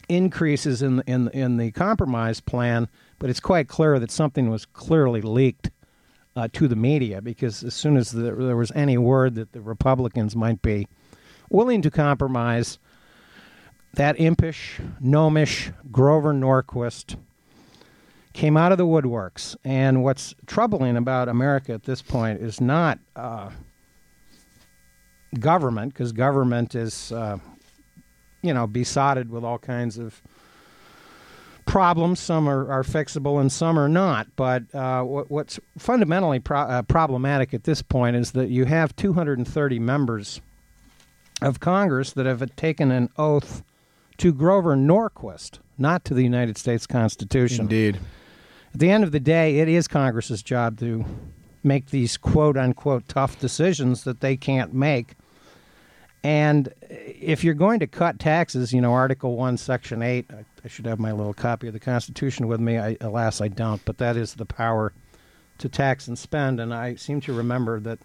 increases 0.09 0.81
in 0.81 0.97
the, 0.97 1.03
in 1.11 1.25
the- 1.25 1.37
in 1.37 1.57
the 1.57 1.71
compromise 1.71 2.39
plan. 2.39 2.87
But 3.19 3.29
it's 3.29 3.39
quite 3.39 3.67
clear 3.67 3.99
that 3.99 4.11
something 4.11 4.49
was 4.49 4.65
clearly 4.65 5.21
leaked 5.21 5.69
uh, 6.35 6.47
to 6.53 6.67
the 6.67 6.75
media 6.75 7.21
because 7.21 7.63
as 7.63 7.73
soon 7.73 7.97
as 7.97 8.11
there, 8.11 8.35
there 8.35 8.55
was 8.55 8.71
any 8.71 8.97
word 8.97 9.35
that 9.35 9.51
the 9.51 9.61
Republicans 9.61 10.35
might 10.35 10.61
be 10.61 10.87
willing 11.49 11.81
to 11.81 11.91
compromise, 11.91 12.79
that 13.93 14.19
impish, 14.19 14.79
gnomish 15.01 15.71
Grover 15.91 16.33
Norquist 16.33 17.17
came 18.33 18.55
out 18.55 18.71
of 18.71 18.77
the 18.77 18.85
woodworks. 18.85 19.55
And 19.65 20.03
what's 20.03 20.33
troubling 20.45 20.95
about 20.95 21.27
America 21.27 21.73
at 21.73 21.83
this 21.83 22.01
point 22.01 22.39
is 22.39 22.61
not 22.61 22.99
uh, 23.15 23.49
government, 25.37 25.93
because 25.93 26.13
government 26.13 26.73
is, 26.73 27.11
uh, 27.11 27.37
you 28.41 28.53
know, 28.53 28.67
besotted 28.67 29.29
with 29.29 29.43
all 29.43 29.59
kinds 29.59 29.97
of 29.97 30.21
problems. 31.71 32.19
Some 32.19 32.49
are, 32.49 32.69
are 32.69 32.83
fixable 32.83 33.39
and 33.39 33.51
some 33.51 33.79
are 33.79 33.87
not. 33.87 34.27
But 34.35 34.63
uh, 34.75 35.03
what, 35.03 35.31
what's 35.31 35.59
fundamentally 35.77 36.39
pro- 36.39 36.59
uh, 36.59 36.81
problematic 36.83 37.53
at 37.53 37.63
this 37.63 37.81
point 37.81 38.15
is 38.17 38.31
that 38.31 38.49
you 38.49 38.65
have 38.65 38.95
230 38.95 39.79
members 39.79 40.41
of 41.41 41.59
Congress 41.59 42.11
that 42.13 42.25
have 42.25 42.55
taken 42.55 42.91
an 42.91 43.09
oath 43.17 43.63
to 44.17 44.33
Grover 44.33 44.75
Norquist, 44.75 45.59
not 45.77 46.03
to 46.05 46.13
the 46.13 46.23
United 46.23 46.57
States 46.57 46.85
Constitution. 46.85 47.61
Indeed. 47.61 47.99
At 48.73 48.79
the 48.79 48.91
end 48.91 49.03
of 49.03 49.11
the 49.11 49.19
day, 49.19 49.59
it 49.59 49.67
is 49.67 49.87
Congress's 49.87 50.43
job 50.43 50.77
to 50.79 51.05
make 51.63 51.89
these 51.89 52.17
quote 52.17 52.57
unquote 52.57 53.07
tough 53.07 53.39
decisions 53.39 54.03
that 54.03 54.19
they 54.19 54.35
can't 54.35 54.73
make. 54.73 55.15
And 56.23 56.71
if 56.89 57.43
you're 57.43 57.55
going 57.55 57.79
to 57.79 57.87
cut 57.87 58.19
taxes, 58.19 58.73
you 58.73 58.81
know, 58.81 58.93
Article 58.93 59.35
1, 59.37 59.57
Section 59.57 60.03
8, 60.03 60.29
I, 60.63 60.67
should 60.67 60.85
have 60.85 60.99
my 60.99 61.11
little 61.11 61.33
copy 61.33 61.67
of 61.67 61.73
the 61.73 61.79
Constitution 61.79 62.47
with 62.47 62.59
me. 62.59 62.77
I, 62.77 62.97
alas, 63.01 63.41
I 63.41 63.47
don't, 63.47 63.83
but 63.85 63.97
that 63.97 64.15
is 64.17 64.35
the 64.35 64.45
power 64.45 64.93
to 65.57 65.69
tax 65.69 66.07
and 66.07 66.17
spend. 66.17 66.59
And 66.59 66.73
I 66.73 66.95
seem 66.95 67.21
to 67.21 67.33
remember 67.33 67.79
that 67.81 67.99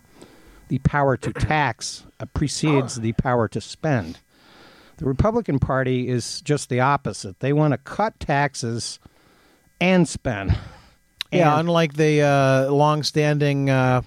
the 0.68 0.78
power 0.78 1.16
to 1.18 1.32
tax 1.32 2.04
precedes 2.34 2.96
the 2.96 3.12
power 3.12 3.48
to 3.48 3.60
spend. 3.60 4.18
The 4.98 5.04
Republican 5.04 5.58
Party 5.58 6.08
is 6.08 6.40
just 6.40 6.68
the 6.70 6.80
opposite. 6.80 7.40
They 7.40 7.52
want 7.52 7.72
to 7.72 7.78
cut 7.78 8.18
taxes 8.18 8.98
and 9.80 10.08
spend. 10.08 10.56
Yeah, 11.32 11.58
unlike 11.58 11.94
the 11.94 12.22
uh, 12.22 12.70
long-standing, 12.72 13.68
uh, 13.68 14.02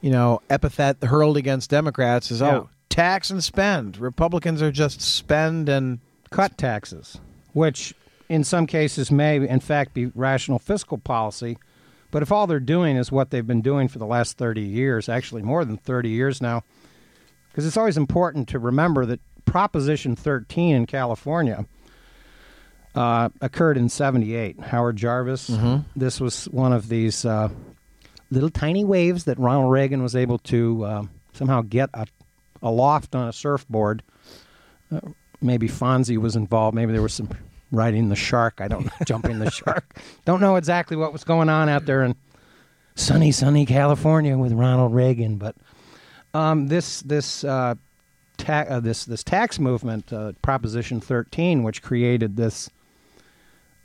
you 0.00 0.10
know, 0.10 0.40
epithet 0.50 1.02
hurled 1.04 1.36
against 1.36 1.70
Democrats 1.70 2.30
is 2.32 2.40
Yeah. 2.40 2.56
oh, 2.56 2.70
tax 2.88 3.30
and 3.30 3.44
spend. 3.44 3.98
Republicans 3.98 4.60
are 4.60 4.72
just 4.72 5.00
spend 5.00 5.68
and 5.68 6.00
cut 6.30 6.58
taxes, 6.58 7.18
which 7.52 7.94
in 8.28 8.44
some 8.44 8.66
cases 8.66 9.10
may, 9.10 9.36
in 9.36 9.60
fact, 9.60 9.94
be 9.94 10.06
rational 10.14 10.58
fiscal 10.58 10.98
policy. 10.98 11.58
But 12.10 12.22
if 12.22 12.32
all 12.32 12.46
they're 12.46 12.60
doing 12.60 12.96
is 12.96 13.12
what 13.12 13.30
they've 13.30 13.46
been 13.46 13.62
doing 13.62 13.88
for 13.88 13.98
the 13.98 14.06
last 14.06 14.38
30 14.38 14.62
years, 14.62 15.08
actually 15.08 15.42
more 15.42 15.64
than 15.64 15.76
30 15.76 16.08
years 16.08 16.40
now, 16.40 16.62
because 17.50 17.66
it's 17.66 17.76
always 17.76 17.96
important 17.96 18.48
to 18.48 18.58
remember 18.58 19.04
that 19.06 19.20
Proposition 19.44 20.14
13 20.14 20.74
in 20.76 20.86
California 20.86 21.66
uh, 22.94 23.28
occurred 23.40 23.76
in 23.78 23.88
78. 23.88 24.60
Howard 24.60 24.96
Jarvis, 24.96 25.48
this 25.96 26.20
was 26.20 26.44
one 26.46 26.72
of 26.72 26.88
these 26.88 27.24
uh, 27.24 27.48
little 28.30 28.50
tiny 28.50 28.84
waves 28.84 29.24
that 29.24 29.38
Ronald 29.38 29.70
Reagan 29.72 30.02
was 30.02 30.14
able 30.14 30.38
to 30.38 30.84
uh, 30.84 31.02
somehow 31.32 31.62
get 31.62 31.88
a, 31.94 32.06
aloft 32.62 33.14
on 33.14 33.28
a 33.28 33.32
surfboard 33.32 34.02
maybe 35.40 35.68
Fonzie 35.68 36.18
was 36.18 36.36
involved. 36.36 36.74
Maybe 36.74 36.92
there 36.92 37.02
was 37.02 37.14
some 37.14 37.28
riding 37.70 38.08
the 38.08 38.16
shark. 38.16 38.60
I 38.60 38.68
don't 38.68 38.86
know, 38.86 38.92
jumping 39.04 39.38
the 39.38 39.50
shark. 39.50 39.98
Don't 40.24 40.40
know 40.40 40.56
exactly 40.56 40.96
what 40.96 41.12
was 41.12 41.24
going 41.24 41.48
on 41.48 41.68
out 41.68 41.86
there 41.86 42.02
in 42.02 42.14
sunny, 42.94 43.32
sunny 43.32 43.66
California 43.66 44.36
with 44.36 44.52
Ronald 44.52 44.94
Reagan. 44.94 45.36
But 45.36 45.56
um, 46.34 46.68
this 46.68 47.02
this 47.02 47.44
uh, 47.44 47.74
ta- 48.36 48.66
uh, 48.68 48.80
this 48.80 49.04
this 49.04 49.22
tax 49.22 49.58
movement, 49.58 50.12
uh, 50.12 50.32
Proposition 50.42 51.00
13, 51.00 51.62
which 51.62 51.82
created 51.82 52.36
this 52.36 52.70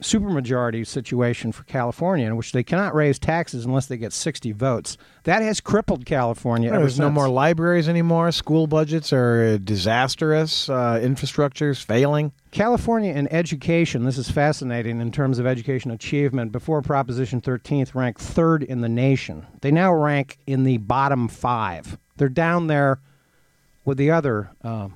supermajority 0.04 0.86
situation 0.86 1.52
for 1.52 1.63
California, 1.63 2.28
in 2.28 2.36
which 2.36 2.52
they 2.52 2.63
cannot 2.63 2.94
raise 2.94 3.18
taxes 3.18 3.66
unless 3.66 3.88
they 3.88 3.98
get 3.98 4.13
60 4.13 4.52
votes. 4.52 4.98
That 5.24 5.42
has 5.42 5.62
crippled 5.62 6.06
California. 6.06 6.70
ever 6.70 6.80
there's 6.80 7.00
no 7.00 7.10
more 7.10 7.30
libraries 7.30 7.89
anymore. 7.89 8.32
School 8.32 8.68
budgets 8.68 9.12
are 9.13 9.58
disastrous. 9.58 10.70
Uh, 10.70 11.00
infrastructure's 11.02 11.82
failing. 11.82 12.32
California 12.52 13.13
in 13.13 13.28
education, 13.34 14.04
this 14.04 14.18
is 14.18 14.30
fascinating 14.30 15.02
in 15.02 15.12
terms 15.12 15.39
of 15.39 15.48
education 15.48 15.89
achievement. 15.92 16.52
Before 16.52 16.82
Proposition 16.82 17.42
13th 17.42 17.96
ranked 17.96 18.22
third 18.22 18.62
in 18.63 18.82
the 18.82 18.89
nation. 18.89 19.48
They 19.62 19.72
now 19.72 19.94
rank 19.94 20.38
in 20.46 20.63
the 20.63 20.78
bottom 20.78 21.28
five. 21.28 21.98
They're 22.18 22.30
down 22.30 22.68
there 22.68 23.00
with 23.86 23.98
the 23.98 24.12
other 24.12 24.52
uh, 24.63 24.89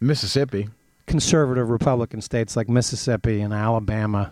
Mississippi. 0.00 0.68
Conservative 1.06 1.70
Republican 1.70 2.20
states 2.20 2.56
like 2.56 2.68
Mississippi 2.68 3.40
and 3.40 3.52
Alabama, 3.52 4.30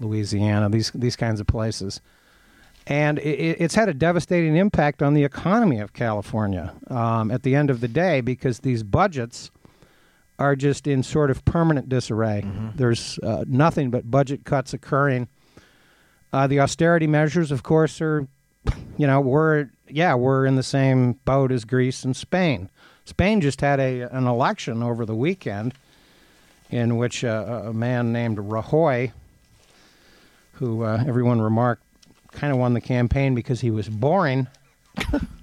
Louisiana, 0.00 0.68
these 0.68 0.90
these 0.92 1.16
kinds 1.16 1.40
of 1.40 1.46
places. 1.46 2.00
And 2.86 3.18
it, 3.20 3.60
it's 3.60 3.74
had 3.74 3.88
a 3.88 3.94
devastating 3.94 4.56
impact 4.56 5.02
on 5.02 5.14
the 5.14 5.22
economy 5.22 5.78
of 5.78 5.92
California 5.92 6.74
um, 6.88 7.30
at 7.30 7.44
the 7.44 7.54
end 7.54 7.70
of 7.70 7.80
the 7.80 7.88
day 7.88 8.20
because 8.20 8.60
these 8.60 8.82
budgets 8.82 9.50
are 10.38 10.56
just 10.56 10.88
in 10.88 11.04
sort 11.04 11.30
of 11.30 11.44
permanent 11.44 11.88
disarray. 11.88 12.44
There's 12.74 13.18
uh, 13.20 13.44
nothing 13.46 13.90
but 13.90 14.10
budget 14.10 14.44
cuts 14.44 14.74
occurring. 14.74 15.28
Uh, 16.32 16.46
the 16.48 16.58
austerity 16.58 17.06
measures, 17.06 17.52
of 17.52 17.62
course, 17.62 18.00
are, 18.00 18.26
you 18.96 19.06
know, 19.06 19.20
we're 19.20 19.68
yeah, 19.88 20.14
we're 20.14 20.46
in 20.46 20.56
the 20.56 20.62
same 20.62 21.12
boat 21.24 21.52
as 21.52 21.64
Greece 21.64 22.02
and 22.02 22.16
Spain. 22.16 22.70
Spain 23.04 23.40
just 23.40 23.60
had 23.60 23.80
a 23.80 24.02
an 24.02 24.26
election 24.26 24.82
over 24.82 25.04
the 25.04 25.14
weekend 25.14 25.74
in 26.70 26.96
which 26.96 27.24
uh, 27.24 27.62
a 27.66 27.72
man 27.72 28.12
named 28.12 28.38
Rajoy, 28.38 29.12
who 30.52 30.82
uh, 30.84 31.04
everyone 31.06 31.40
remarked 31.40 31.82
kind 32.32 32.52
of 32.52 32.58
won 32.58 32.74
the 32.74 32.80
campaign 32.80 33.34
because 33.34 33.60
he 33.60 33.70
was 33.70 33.88
boring, 33.88 34.46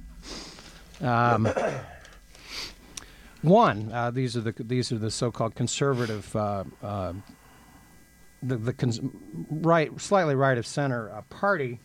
um, 1.01 1.47
won. 3.43 3.91
Uh, 3.91 4.11
these 4.11 4.35
are 4.35 4.41
the 4.41 4.53
these 4.57 4.91
are 4.91 4.97
the 4.97 5.11
so-called 5.11 5.55
conservative, 5.55 6.35
uh, 6.35 6.63
uh, 6.81 7.13
the 8.41 8.57
the 8.57 8.73
cons- 8.73 9.01
right, 9.49 9.99
slightly 10.01 10.35
right 10.35 10.57
of 10.57 10.65
center 10.65 11.11
uh, 11.11 11.21
party. 11.29 11.79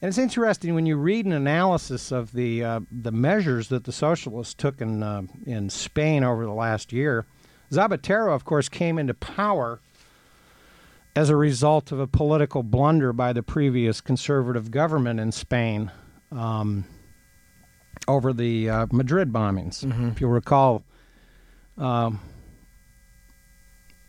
And 0.00 0.08
it's 0.08 0.18
interesting 0.18 0.74
when 0.74 0.86
you 0.86 0.96
read 0.96 1.26
an 1.26 1.32
analysis 1.32 2.12
of 2.12 2.32
the 2.32 2.62
uh, 2.62 2.80
the 2.92 3.10
measures 3.10 3.68
that 3.68 3.84
the 3.84 3.92
socialists 3.92 4.54
took 4.54 4.80
in 4.80 5.02
uh, 5.02 5.22
in 5.44 5.70
Spain 5.70 6.22
over 6.22 6.44
the 6.44 6.52
last 6.52 6.92
year. 6.92 7.26
Zapatero, 7.72 8.34
of 8.34 8.44
course, 8.44 8.68
came 8.68 8.98
into 8.98 9.12
power 9.14 9.80
as 11.16 11.30
a 11.30 11.36
result 11.36 11.90
of 11.90 11.98
a 11.98 12.06
political 12.06 12.62
blunder 12.62 13.12
by 13.12 13.32
the 13.32 13.42
previous 13.42 14.00
conservative 14.00 14.70
government 14.70 15.18
in 15.18 15.32
Spain. 15.32 15.90
Um, 16.30 16.84
over 18.06 18.32
the 18.32 18.70
uh, 18.70 18.86
Madrid 18.92 19.32
bombings. 19.32 19.84
Mhm. 19.84 20.12
If 20.12 20.20
you'll 20.20 20.30
recall, 20.30 20.82
um, 21.76 22.20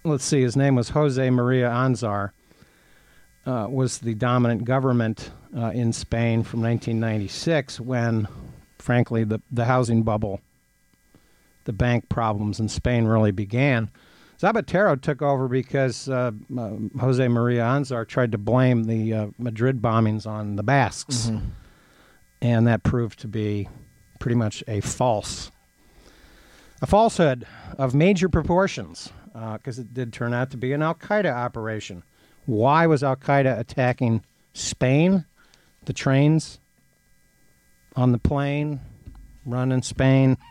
let's 0.06 0.24
see, 0.24 0.42
his 0.42 0.56
name 0.56 0.76
was 0.76 0.90
Jose 0.90 1.30
Maria 1.30 1.70
Anzar, 1.70 2.32
uh, 3.50 3.68
was 3.68 3.98
the 4.00 4.14
dominant 4.14 4.64
government 4.64 5.32
uh, 5.58 5.72
in 5.74 5.92
Spain 5.92 6.44
from 6.44 6.62
1996 6.62 7.80
when, 7.80 8.28
frankly, 8.78 9.24
the, 9.24 9.42
the 9.52 9.66
housing 9.66 10.04
bubble, 10.04 10.40
the 11.66 11.74
bank 11.74 12.08
problems 12.10 12.60
in 12.60 12.70
Spain 12.70 13.06
really 13.06 13.32
began. 13.32 13.90
Zapatero 14.40 15.02
took 15.02 15.22
over 15.22 15.48
because 15.48 16.08
uh, 16.08 16.32
uh, 16.58 16.70
Jose 17.00 17.28
Maria 17.28 17.64
Anzar 17.64 18.08
tried 18.08 18.32
to 18.32 18.38
blame 18.38 18.84
the 18.86 19.14
uh, 19.14 19.28
Madrid 19.38 19.82
bombings 19.82 20.26
on 20.28 20.56
the 20.56 20.64
Basques, 20.64 21.30
Mhm. 21.30 21.42
and 22.42 22.68
that 22.68 22.84
proved 22.84 23.20
to 23.20 23.28
be 23.28 23.68
pretty 24.20 24.36
much 24.36 24.64
a 24.68 24.80
false, 24.82 25.52
a 26.82 26.88
falsehood 26.88 27.46
of 27.78 27.94
major 27.96 28.30
proportions, 28.30 29.12
because 29.34 29.80
it 29.80 29.94
did 29.94 30.14
turn 30.14 30.34
out 30.34 30.52
to 30.52 30.58
be 30.58 30.72
an 30.74 30.82
Al 30.84 30.96
Qaeda 30.96 31.34
operation. 31.34 32.04
Why 32.50 32.88
was 32.88 33.04
Al 33.04 33.16
Qaeda 33.16 33.60
attacking 33.60 34.24
Spain? 34.54 35.26
The 35.86 35.94
trains 35.94 36.60
on 37.96 38.12
the 38.12 38.18
plane, 38.18 38.80
run 39.46 39.72
in 39.72 39.82
Spain. 39.84 40.38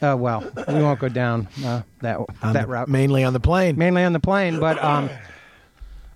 Uh, 0.00 0.14
well, 0.16 0.48
we 0.68 0.74
won't 0.74 1.00
go 1.00 1.08
down 1.08 1.48
uh, 1.64 1.82
that 2.02 2.18
On 2.40 2.52
that 2.52 2.62
the- 2.62 2.66
route. 2.68 2.86
mainly 2.88 3.24
on 3.24 3.32
the 3.32 3.40
plane. 3.40 3.76
Mainly 3.76 4.04
on 4.04 4.12
the 4.12 4.20
plane, 4.20 4.60
but 4.60 4.80
um, 4.80 5.10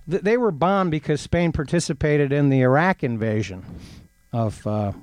th- 0.09 0.23
they 0.23 0.37
were 0.37 0.51
bombed 0.51 0.89
because 0.89 1.19
Spain 1.19 1.51
participated 1.51 2.31
in 2.31 2.47
the 2.47 2.61
Iraq 2.61 3.03
invasion 3.03 3.65
of 4.31 4.65
uh, 4.65 4.93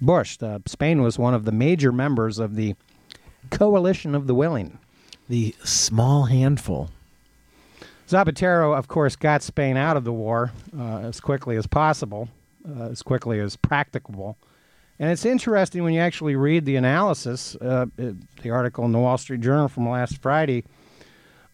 Bush. 0.00 0.38
Uh, 0.42 0.58
Spain 0.66 1.02
was 1.02 1.20
one 1.20 1.34
of 1.34 1.44
the 1.44 1.52
major 1.52 1.92
members 1.92 2.40
of 2.40 2.56
the 2.56 2.74
Coalition 3.50 4.16
of 4.16 4.26
the 4.26 4.34
Willing. 4.34 4.80
The 5.28 5.54
small 5.62 6.24
handful. 6.24 6.90
Zapatero, 8.10 8.76
of 8.76 8.88
course, 8.88 9.14
got 9.14 9.40
Spain 9.40 9.76
out 9.76 9.96
of 9.96 10.02
the 10.02 10.12
war 10.12 10.50
uh, 10.76 10.98
as 10.98 11.20
quickly 11.20 11.56
as 11.56 11.68
possible, 11.68 12.28
uh, 12.68 12.88
as 12.88 13.02
quickly 13.02 13.38
as 13.38 13.54
practicable. 13.54 14.36
And 14.98 15.12
it's 15.12 15.24
interesting 15.24 15.84
when 15.84 15.94
you 15.94 16.00
actually 16.00 16.34
read 16.34 16.64
the 16.64 16.74
analysis, 16.74 17.54
uh, 17.56 17.86
it, 17.96 18.16
the 18.42 18.50
article 18.50 18.84
in 18.84 18.90
the 18.90 18.98
Wall 18.98 19.16
Street 19.16 19.42
Journal 19.42 19.68
from 19.68 19.88
last 19.88 20.20
Friday, 20.20 20.64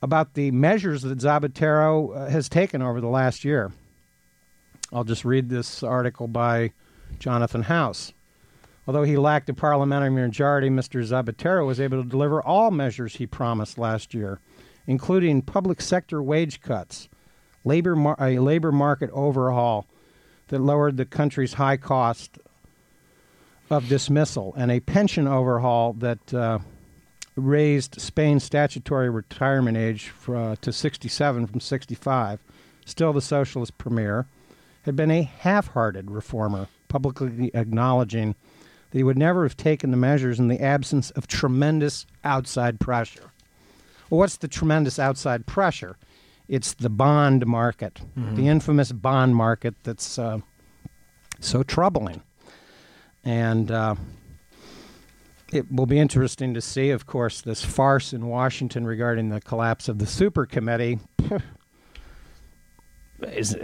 about 0.01 0.33
the 0.33 0.51
measures 0.51 1.03
that 1.03 1.19
Zapatero 1.19 2.17
uh, 2.17 2.31
has 2.31 2.49
taken 2.49 2.81
over 2.81 3.03
the 3.03 3.07
last 3.07 3.45
year. 3.45 3.71
I'll 4.95 5.05
just 5.05 5.27
read 5.27 5.51
this 5.51 5.83
article 5.83 6.27
by 6.27 6.73
Jonathan 7.19 7.63
House. 7.63 8.15
Although 8.87 9.03
he 9.03 9.19
lacked 9.19 9.51
a 9.51 9.55
parliamentary 9.55 10.11
majority, 10.11 10.71
Mr. 10.71 11.05
Zapatero 11.05 11.67
was 11.67 11.81
able 11.81 12.03
to 12.03 12.09
deliver 12.09 12.41
all 12.41 12.71
measures 12.71 13.17
he 13.17 13.27
promised 13.27 13.77
last 13.77 14.15
year, 14.15 14.39
including 14.87 15.43
public 15.43 15.81
sector 15.81 16.23
wage 16.23 16.61
cuts, 16.61 17.09
labor 17.65 17.97
mar- 17.97 18.17
a 18.21 18.39
labor 18.39 18.73
market 18.73 19.11
overhaul 19.13 19.87
that 20.49 20.61
lowered 20.61 20.97
the 20.97 21.05
country's 21.05 21.55
high 21.55 21.77
cost 21.77 22.39
of 23.69 23.89
dismissal, 23.89 24.55
and 24.57 24.71
a 24.71 24.81
pension 24.81 25.27
overhaul 25.27 25.93
that 25.95 26.33
uh, 26.33 26.59
raised 27.35 28.01
Spain's 28.01 28.45
statutory 28.45 29.11
retirement 29.11 29.77
age 29.77 30.09
for, 30.09 30.37
uh, 30.37 30.57
to 30.61 30.73
67 30.73 31.47
from 31.47 31.61
65. 31.61 32.41
Still, 32.85 33.13
the 33.13 33.21
socialist 33.21 33.77
premier 33.77 34.27
had 34.83 34.95
been 34.95 35.11
a 35.11 35.23
half 35.23 35.69
hearted 35.69 36.11
reformer, 36.11 36.69
publicly 36.89 37.51
acknowledging 37.55 38.37
that 38.91 38.99
he 38.99 39.03
would 39.03 39.19
never 39.19 39.43
have 39.43 39.57
taken 39.57 39.91
the 39.91 39.97
measures 39.97 40.39
in 40.39 40.47
the 40.47 40.63
absence 40.63 41.11
of 41.11 41.27
tremendous 41.27 42.07
outside 42.23 42.79
pressure. 42.79 43.33
Well, 44.11 44.19
what's 44.21 44.37
the 44.37 44.49
tremendous 44.49 44.99
outside 44.99 45.47
pressure? 45.47 45.97
It's 46.49 46.75
the 46.75 46.91
bond 46.91 47.47
market, 47.47 48.01
Mhm. 48.17 48.37
the 48.37 48.49
infamous 48.49 48.93
bond 48.93 49.35
market 49.35 49.75
that's 49.83 50.19
uh, 50.19 50.39
so 51.41 51.63
troubling. 51.65 52.23
And 53.25 53.71
uh, 53.73 53.97
it 55.53 55.71
will 55.73 55.87
be 55.87 55.99
interesting 55.99 56.55
to 56.55 56.61
see, 56.61 56.91
of 56.91 57.07
course, 57.07 57.41
this 57.41 57.65
farce 57.65 58.13
in 58.13 58.27
Washington 58.27 58.87
regarding 58.87 59.31
the 59.31 59.41
collapse 59.41 59.89
of 59.89 59.99
the 59.99 60.07
super 60.07 60.47
committee. 60.47 61.01
Is 63.23 63.55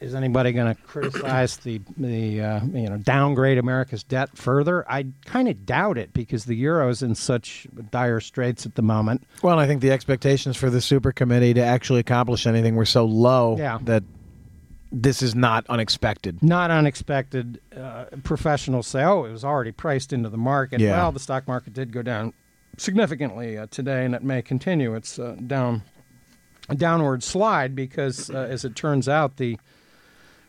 is 0.00 0.14
anybody 0.14 0.52
going 0.52 0.74
to 0.74 0.80
criticize 0.82 1.56
the 1.58 1.80
the 1.96 2.40
uh, 2.40 2.60
you 2.66 2.88
know 2.88 2.98
downgrade 2.98 3.58
America's 3.58 4.02
debt 4.02 4.36
further? 4.36 4.84
I 4.90 5.06
kind 5.24 5.48
of 5.48 5.64
doubt 5.64 5.96
it 5.98 6.12
because 6.12 6.44
the 6.44 6.54
euro 6.54 6.88
is 6.88 7.02
in 7.02 7.14
such 7.14 7.66
dire 7.90 8.20
straits 8.20 8.66
at 8.66 8.74
the 8.74 8.82
moment. 8.82 9.24
Well, 9.42 9.58
I 9.58 9.66
think 9.66 9.80
the 9.80 9.90
expectations 9.92 10.56
for 10.56 10.68
the 10.70 10.80
super 10.80 11.12
committee 11.12 11.54
to 11.54 11.62
actually 11.62 12.00
accomplish 12.00 12.46
anything 12.46 12.76
were 12.76 12.84
so 12.86 13.04
low 13.04 13.56
Yeah. 13.56 13.78
that 13.84 14.04
this 14.92 15.20
is 15.22 15.34
not 15.34 15.66
unexpected. 15.68 16.42
Not 16.42 16.70
unexpected. 16.70 17.60
Uh, 17.76 18.04
professionals 18.22 18.86
say, 18.86 19.02
"Oh, 19.02 19.24
it 19.24 19.32
was 19.32 19.44
already 19.44 19.72
priced 19.72 20.12
into 20.12 20.28
the 20.28 20.38
market." 20.38 20.80
Yeah. 20.80 20.92
Well, 20.92 21.12
the 21.12 21.20
stock 21.20 21.48
market 21.48 21.72
did 21.72 21.92
go 21.92 22.02
down 22.02 22.32
significantly 22.78 23.58
uh, 23.58 23.66
today, 23.70 24.04
and 24.04 24.14
it 24.14 24.22
may 24.22 24.42
continue. 24.42 24.94
It's 24.94 25.18
uh, 25.18 25.36
down 25.46 25.82
a 26.68 26.74
downward 26.74 27.22
slide 27.22 27.74
because, 27.74 28.28
uh, 28.30 28.38
as 28.38 28.64
it 28.64 28.74
turns 28.76 29.08
out, 29.08 29.36
the 29.36 29.58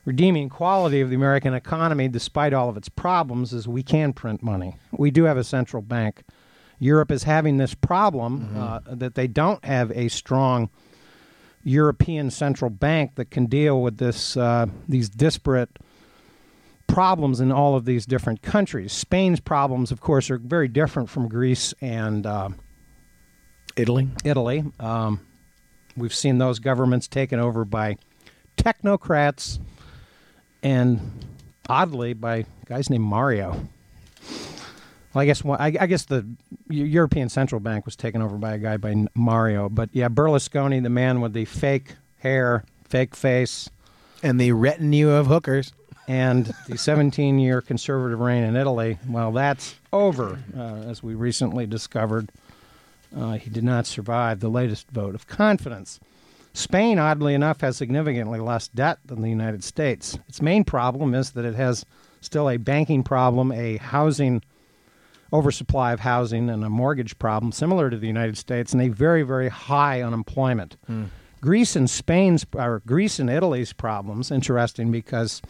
redeeming 0.08 0.48
quality 0.48 1.02
of 1.02 1.10
the 1.10 1.15
American 1.17 1.54
economy, 1.54 2.08
despite 2.08 2.54
all 2.54 2.70
of 2.70 2.78
its 2.78 2.88
problems, 2.88 3.52
is 3.52 3.67
we 3.67 3.84
can 3.84 4.13
print 4.13 4.41
money. 4.41 4.78
We 4.93 5.12
do 5.12 5.26
have 5.26 5.36
a 5.36 5.43
central 5.43 5.82
bank. 5.82 6.24
Europe 6.80 7.12
is 7.12 7.24
having 7.24 7.58
this 7.58 7.74
problem 7.74 8.56
uh, 8.56 8.80
that 8.86 9.15
they 9.15 9.28
don't 9.28 9.63
have 9.65 9.91
a 9.91 10.08
strong 10.08 10.70
European 11.65 12.32
central 12.32 12.70
bank 12.70 13.15
that 13.15 13.32
can 13.32 13.48
deal 13.48 13.82
with 13.82 13.98
this 13.98 14.38
uh, 14.38 14.67
these 14.88 15.10
disparate 15.10 15.78
problems 16.88 17.41
in 17.41 17.52
all 17.52 17.76
of 17.76 17.84
these 17.84 18.06
different 18.06 18.41
countries. 18.41 18.93
Spain's 18.93 19.41
problems, 19.41 19.91
of 19.91 20.00
course, 20.00 20.30
are 20.32 20.38
very 20.38 20.70
different 20.70 21.10
from 21.10 21.28
Greece 21.28 21.74
and 21.82 22.26
uh, 22.26 22.48
Italy. 23.76 24.08
Italy. 24.24 24.63
Um, 24.80 25.20
we've 25.98 26.15
seen 26.15 26.38
those 26.38 26.60
governments 26.60 27.10
taken 27.10 27.41
over 27.41 27.65
by 27.65 27.98
technocrats 28.56 29.60
and 30.63 31.00
oddly 31.70 32.13
by 32.13 32.46
guys 32.65 32.89
named 32.89 33.04
Mario. 33.04 33.52
Well, 35.13 35.22
I 35.22 35.26
guess 35.26 35.43
one- 35.43 35.60
I, 35.60 35.67
I 35.80 35.88
guess 35.88 36.06
the 36.06 36.26
European 36.70 37.30
Central 37.30 37.60
Bank 37.60 37.86
was 37.86 37.96
taken 37.96 38.22
over 38.22 38.38
by 38.38 38.54
a 38.54 38.58
guy 38.58 38.78
by 38.78 39.06
Mario, 39.15 39.70
but 39.70 39.89
yeah, 39.93 40.10
Berlusconi, 40.10 40.82
the 40.84 40.89
man 40.89 41.22
with 41.22 41.34
the 41.34 41.46
fake 41.46 41.96
hair, 42.20 42.63
fake 42.86 43.15
face, 43.15 43.70
and 44.22 44.39
the 44.39 44.52
retinue 44.52 45.10
of 45.10 45.28
hookers, 45.28 45.74
and 46.08 46.46
the 46.67 46.76
17-year 46.76 47.62
conservative 47.62 48.20
reign 48.20 48.43
in 48.43 48.56
Italy. 48.56 48.98
Well, 49.08 49.32
that's 49.32 49.76
over, 49.91 50.39
uh, 50.56 50.62
as 50.89 51.04
we 51.04 51.15
recently 51.15 51.65
discovered. 51.65 52.30
Uh, 53.15 53.34
he 53.34 53.50
did 53.50 53.63
not 53.63 53.86
survive 53.86 54.39
the 54.39 54.50
latest 54.50 54.89
vote 54.91 55.15
of 55.15 55.28
confidence. 55.28 56.00
Spain, 56.58 56.98
oddly 56.98 57.36
enough, 57.36 57.62
has 57.62 57.78
significantly 57.78 58.39
less 58.39 58.67
debt 58.70 58.98
than 59.06 59.22
the 59.22 59.30
United 59.30 59.63
States. 59.63 60.17
Its 60.28 60.41
main 60.41 60.63
problem 60.63 61.13
is 61.13 61.32
that 61.32 61.46
it 61.46 61.54
has 61.54 61.86
still 62.20 62.50
a 62.50 62.58
banking 62.58 63.04
problem, 63.04 63.52
a 63.52 63.78
housing 63.78 64.41
oversupply 65.32 65.93
of 65.93 66.00
housing, 66.00 66.50
and 66.50 66.63
a 66.63 66.70
mortgage 66.70 67.20
problem 67.20 67.52
similar 67.52 67.91
to 67.91 67.98
the 67.98 68.08
United 68.08 68.39
States, 68.39 68.74
and 68.74 68.82
a 68.82 68.88
very, 68.88 69.22
very 69.22 69.50
high 69.50 70.02
unemployment. 70.02 70.78
Greece 71.41 71.76
and 71.76 71.88
Spain's, 71.88 72.43
or 72.56 72.82
Greece 72.88 73.20
and 73.20 73.30
Italy's 73.30 73.72
problems, 73.72 74.32
interesting 74.32 74.91
because 74.91 75.43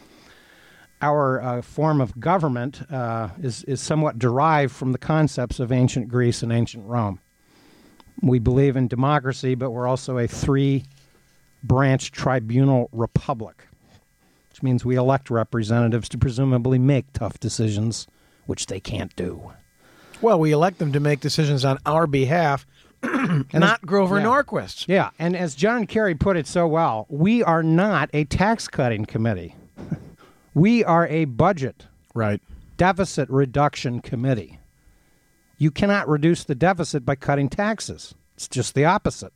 our 1.02 1.42
uh, 1.42 1.62
form 1.62 2.02
of 2.02 2.20
government 2.20 2.82
uh, 2.92 3.30
is, 3.42 3.64
is 3.64 3.80
somewhat 3.80 4.20
derived 4.20 4.74
from 4.74 4.92
the 4.92 4.98
concepts 4.98 5.62
of 5.62 5.72
ancient 5.72 6.10
Greece 6.10 6.44
and 6.44 6.52
ancient 6.52 6.86
Rome. 6.86 7.22
We 8.22 8.40
believe 8.40 8.76
in 8.76 8.90
democracy, 8.90 9.56
but 9.56 9.72
we're 9.72 9.88
also 9.88 10.18
a 10.18 10.28
three 10.28 10.84
branch 11.68 12.12
tribunal 12.12 12.90
republic, 12.92 13.68
which 14.50 14.64
means 14.64 14.86
we 14.86 14.96
elect 14.96 15.30
representatives 15.30 16.10
to 16.10 16.18
presumably 16.18 16.80
make 16.80 17.12
tough 17.14 17.40
decisions, 17.40 18.08
which 18.46 18.68
they 18.68 18.80
can't 18.80 19.16
do. 19.16 19.52
Well, 20.22 20.40
we 20.40 20.52
elect 20.52 20.80
them 20.80 20.94
to 20.94 21.00
make 21.00 21.20
decisions 21.20 21.64
on 21.64 21.78
our 21.86 22.08
behalf, 22.08 22.66
and 23.04 23.46
not 23.54 23.86
Grover 23.86 24.20
yeah. 24.20 24.26
Norquist. 24.26 24.88
Yeah, 24.88 25.12
and 25.20 25.36
as 25.36 25.54
John 25.54 25.86
Kerry 25.86 26.16
put 26.16 26.38
it 26.38 26.48
so 26.48 26.68
well, 26.68 27.06
we 27.10 27.44
are 27.44 27.62
not 27.62 28.10
a 28.14 28.24
tax 28.24 28.68
cutting 28.68 29.06
committee. 29.06 29.56
we 30.56 30.84
are 30.84 31.08
a 31.08 31.26
budget 31.26 31.86
right 32.14 32.42
deficit 32.78 33.30
reduction 33.30 34.02
committee. 34.02 34.60
You 35.58 35.72
cannot 35.72 36.08
reduce 36.08 36.44
the 36.44 36.56
deficit 36.56 37.06
by 37.06 37.16
cutting 37.16 37.50
taxes. 37.50 38.14
It's 38.36 38.48
just 38.48 38.76
the 38.76 38.86
opposite. 38.86 39.34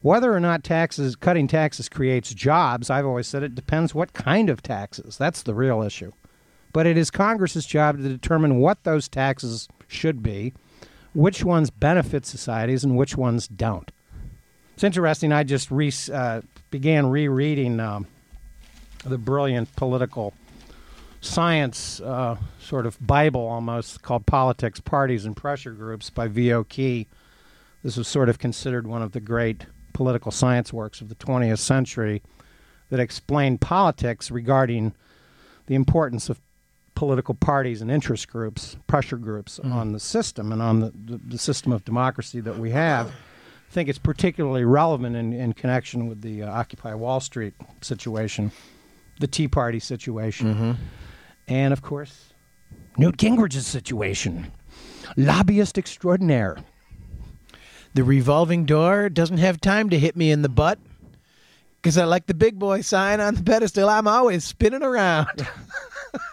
Whether 0.00 0.32
or 0.32 0.40
not 0.40 0.62
taxes 0.62 1.16
cutting 1.16 1.48
taxes 1.48 1.88
creates 1.88 2.32
jobs, 2.32 2.88
I've 2.88 3.06
always 3.06 3.26
said 3.26 3.42
it 3.42 3.54
depends 3.54 3.94
what 3.94 4.12
kind 4.12 4.48
of 4.48 4.62
taxes. 4.62 5.16
That's 5.18 5.42
the 5.42 5.54
real 5.54 5.82
issue. 5.82 6.12
but 6.72 6.86
it 6.86 6.96
is 6.96 7.10
Congress's 7.10 7.66
job 7.66 7.96
to 7.96 8.02
determine 8.08 8.58
what 8.58 8.84
those 8.84 9.08
taxes 9.08 9.68
should 9.88 10.22
be, 10.22 10.52
which 11.14 11.42
ones 11.42 11.70
benefit 11.70 12.26
societies, 12.26 12.84
and 12.84 12.96
which 12.96 13.16
ones 13.16 13.48
don't. 13.48 13.90
It's 14.74 14.84
interesting. 14.84 15.32
I 15.32 15.42
just 15.44 15.70
re- 15.70 15.90
uh, 16.12 16.42
began 16.70 17.06
rereading 17.06 17.80
um, 17.80 18.06
the 19.04 19.18
brilliant 19.18 19.74
political 19.76 20.34
science 21.20 22.00
uh, 22.00 22.36
sort 22.60 22.86
of 22.86 23.04
Bible 23.04 23.40
almost 23.44 24.02
called 24.02 24.26
Politics, 24.26 24.78
Parties, 24.78 25.24
and 25.24 25.34
Pressure 25.36 25.72
Groups 25.72 26.10
by 26.10 26.28
V.O. 26.28 26.62
Key. 26.64 27.08
This 27.82 27.96
was 27.96 28.06
sort 28.06 28.28
of 28.28 28.38
considered 28.38 28.86
one 28.86 29.02
of 29.02 29.12
the 29.12 29.20
great 29.20 29.66
political 29.98 30.30
science 30.30 30.72
works 30.72 31.00
of 31.00 31.08
the 31.08 31.16
20th 31.16 31.58
century 31.58 32.22
that 32.88 33.00
explained 33.00 33.60
politics 33.60 34.30
regarding 34.30 34.94
the 35.66 35.74
importance 35.74 36.28
of 36.28 36.40
political 36.94 37.34
parties 37.34 37.82
and 37.82 37.90
interest 37.90 38.28
groups, 38.28 38.76
pressure 38.86 39.16
groups 39.16 39.58
on 39.58 39.90
the 39.90 39.98
system 39.98 40.52
and 40.52 40.62
on 40.62 40.78
the, 40.78 40.92
the, 41.04 41.20
the 41.30 41.36
system 41.36 41.72
of 41.72 41.84
democracy 41.84 42.38
that 42.38 42.56
we 42.56 42.70
have. 42.70 43.08
I 43.08 43.72
think 43.72 43.88
it's 43.88 43.98
particularly 43.98 44.64
relevant 44.64 45.16
in, 45.16 45.32
in 45.32 45.52
connection 45.52 46.06
with 46.06 46.22
the 46.22 46.44
uh, 46.44 46.48
Occupy 46.52 46.94
Wall 46.94 47.18
Street 47.18 47.54
situation, 47.80 48.52
the 49.18 49.26
Tea 49.26 49.48
Party 49.48 49.80
situation, 49.80 50.78
and 51.48 51.72
of 51.72 51.82
course, 51.82 52.32
Newt 52.96 53.16
Gingrich's 53.16 53.66
situation. 53.66 54.52
Lobbyist 55.16 55.76
extraordinaire. 55.76 56.58
The 57.98 58.04
revolving 58.04 58.64
door 58.64 59.08
doesn't 59.08 59.38
have 59.38 59.60
time 59.60 59.90
to 59.90 59.98
hit 59.98 60.14
me 60.14 60.30
in 60.30 60.42
the 60.42 60.48
butt 60.48 60.78
because 61.82 61.98
I 61.98 62.04
like 62.04 62.26
the 62.26 62.32
big 62.32 62.56
boy 62.56 62.82
sign 62.82 63.18
on 63.18 63.34
the 63.34 63.42
pedestal. 63.42 63.88
I'm 63.88 64.06
always 64.06 64.44
spinning 64.44 64.84
around. 64.84 65.44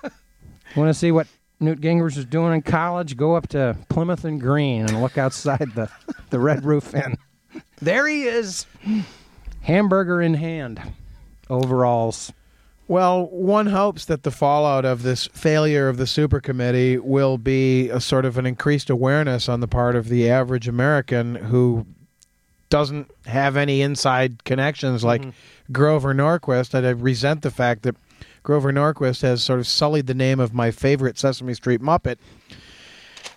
Want 0.76 0.90
to 0.90 0.94
see 0.94 1.12
what 1.12 1.26
Newt 1.60 1.82
Gingrich 1.82 2.18
is 2.18 2.26
doing 2.26 2.54
in 2.54 2.62
college? 2.62 3.18
Go 3.18 3.34
up 3.34 3.48
to 3.48 3.76
Plymouth 3.90 4.26
and 4.26 4.40
Green 4.40 4.82
and 4.82 5.02
look 5.02 5.18
outside 5.18 5.72
the, 5.74 5.90
the 6.30 6.40
Red 6.40 6.66
Roof 6.66 6.94
Inn. 6.94 7.18
There 7.82 8.06
he 8.08 8.26
is, 8.26 8.68
hamburger 9.62 10.22
in 10.22 10.36
hand, 10.36 10.80
overalls. 11.50 12.32
Well, 12.88 13.26
one 13.28 13.68
hopes 13.68 14.06
that 14.06 14.24
the 14.24 14.32
fallout 14.32 14.86
of 14.86 15.02
this 15.02 15.26
failure 15.28 15.90
of 15.90 15.98
the 15.98 16.06
super 16.06 16.40
committee 16.40 16.98
will 16.98 17.40
be 17.40 17.90
a 17.90 18.00
sort 18.00 18.26
of 18.26 18.38
an 18.38 18.46
increased 18.46 18.92
awareness 18.92 19.50
on 19.50 19.60
the 19.60 19.68
part 19.68 19.96
of 19.96 20.08
the 20.08 20.30
average 20.30 20.68
American 20.68 21.36
who 21.36 21.88
doesn't 22.70 23.10
have 23.26 23.58
any 23.58 23.82
inside 23.82 24.44
connections 24.44 25.04
like 25.04 25.22
mm-hmm. 25.22 25.74
Grover 25.74 26.14
Norquist. 26.14 26.76
I 26.76 26.90
resent 26.92 27.42
the 27.42 27.52
fact 27.52 27.82
that 27.84 27.96
Grover 28.44 28.72
Norquist 28.72 29.24
has 29.24 29.44
sort 29.44 29.60
of 29.60 29.68
sullied 29.68 30.06
the 30.06 30.14
name 30.14 30.40
of 30.40 30.54
my 30.54 30.70
favorite 30.70 31.18
Sesame 31.18 31.56
Street 31.56 31.82
Muppet, 31.82 32.18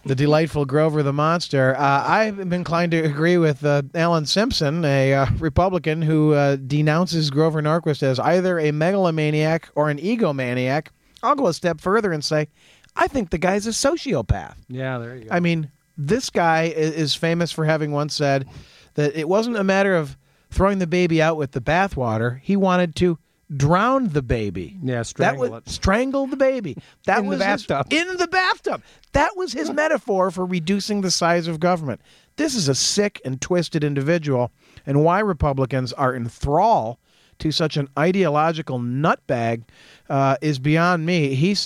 the 0.04 0.14
delightful 0.14 0.64
Grover 0.64 1.02
the 1.02 1.12
Monster. 1.12 1.76
Uh, 1.76 2.04
I'm 2.06 2.52
inclined 2.52 2.92
to 2.92 2.98
agree 2.98 3.37
with 3.37 3.64
uh, 3.64 3.82
Alan 3.94 4.26
Simpson, 4.26 4.84
a 4.84 5.14
uh, 5.14 5.26
Republican 5.38 6.02
who 6.02 6.32
uh, 6.34 6.56
denounces 6.56 7.30
Grover 7.30 7.62
Norquist 7.62 8.02
as 8.02 8.18
either 8.18 8.58
a 8.58 8.72
megalomaniac 8.72 9.68
or 9.74 9.90
an 9.90 9.98
egomaniac. 9.98 10.88
I'll 11.22 11.34
go 11.34 11.48
a 11.48 11.54
step 11.54 11.80
further 11.80 12.12
and 12.12 12.24
say, 12.24 12.48
I 12.96 13.08
think 13.08 13.30
the 13.30 13.38
guy's 13.38 13.66
a 13.66 13.70
sociopath. 13.70 14.56
Yeah, 14.68 14.98
there 14.98 15.16
you 15.16 15.24
go. 15.24 15.34
I 15.34 15.40
mean, 15.40 15.70
this 15.96 16.30
guy 16.30 16.64
is 16.64 17.14
famous 17.14 17.50
for 17.52 17.64
having 17.64 17.92
once 17.92 18.14
said 18.14 18.48
that 18.94 19.16
it 19.16 19.28
wasn't 19.28 19.56
a 19.56 19.64
matter 19.64 19.94
of 19.94 20.16
throwing 20.50 20.78
the 20.78 20.87
baby 20.87 21.20
out 21.20 21.37
with 21.37 21.52
the 21.52 21.61
bathwater. 21.61 22.40
He 22.40 22.56
wanted 22.56 22.94
to 22.96 23.18
drown 23.56 24.08
the 24.08 24.22
baby. 24.22 24.76
yeah, 24.82 24.96
That 24.98 25.06
strangle 25.06 25.50
was 25.50 25.62
it. 25.66 25.70
strangle 25.70 26.26
the 26.26 26.37
baby. 26.37 26.76
That 27.06 27.20
In 27.20 27.24
the 27.24 27.30
was 27.30 27.42
his- 27.44 27.66
bathtub. 27.66 27.92
in 27.92 28.16
the 28.18 28.26
bathtub. 28.28 28.82
That 29.12 29.37
was 29.37 29.52
his 29.52 29.70
metaphor 29.70 30.30
for 30.30 30.44
reducing 30.44 31.00
the 31.00 31.11
size 31.11 31.46
of 31.48 31.58
government. 31.58 32.00
This 32.37 32.54
is 32.54 32.68
a 32.68 32.74
sick 32.74 33.20
and 33.24 33.40
twisted 33.40 33.82
individual, 33.82 34.52
and 34.87 35.02
why 35.02 35.20
Republicans 35.20 35.92
are 35.94 36.14
in 36.14 36.28
thrall 36.28 36.98
to 37.38 37.50
such 37.50 37.76
an 37.76 37.88
ideological 37.98 38.78
nutbag 38.80 39.62
uh, 40.11 40.37
is 40.42 40.58
beyond 40.58 41.06
me. 41.06 41.34
He's 41.34 41.56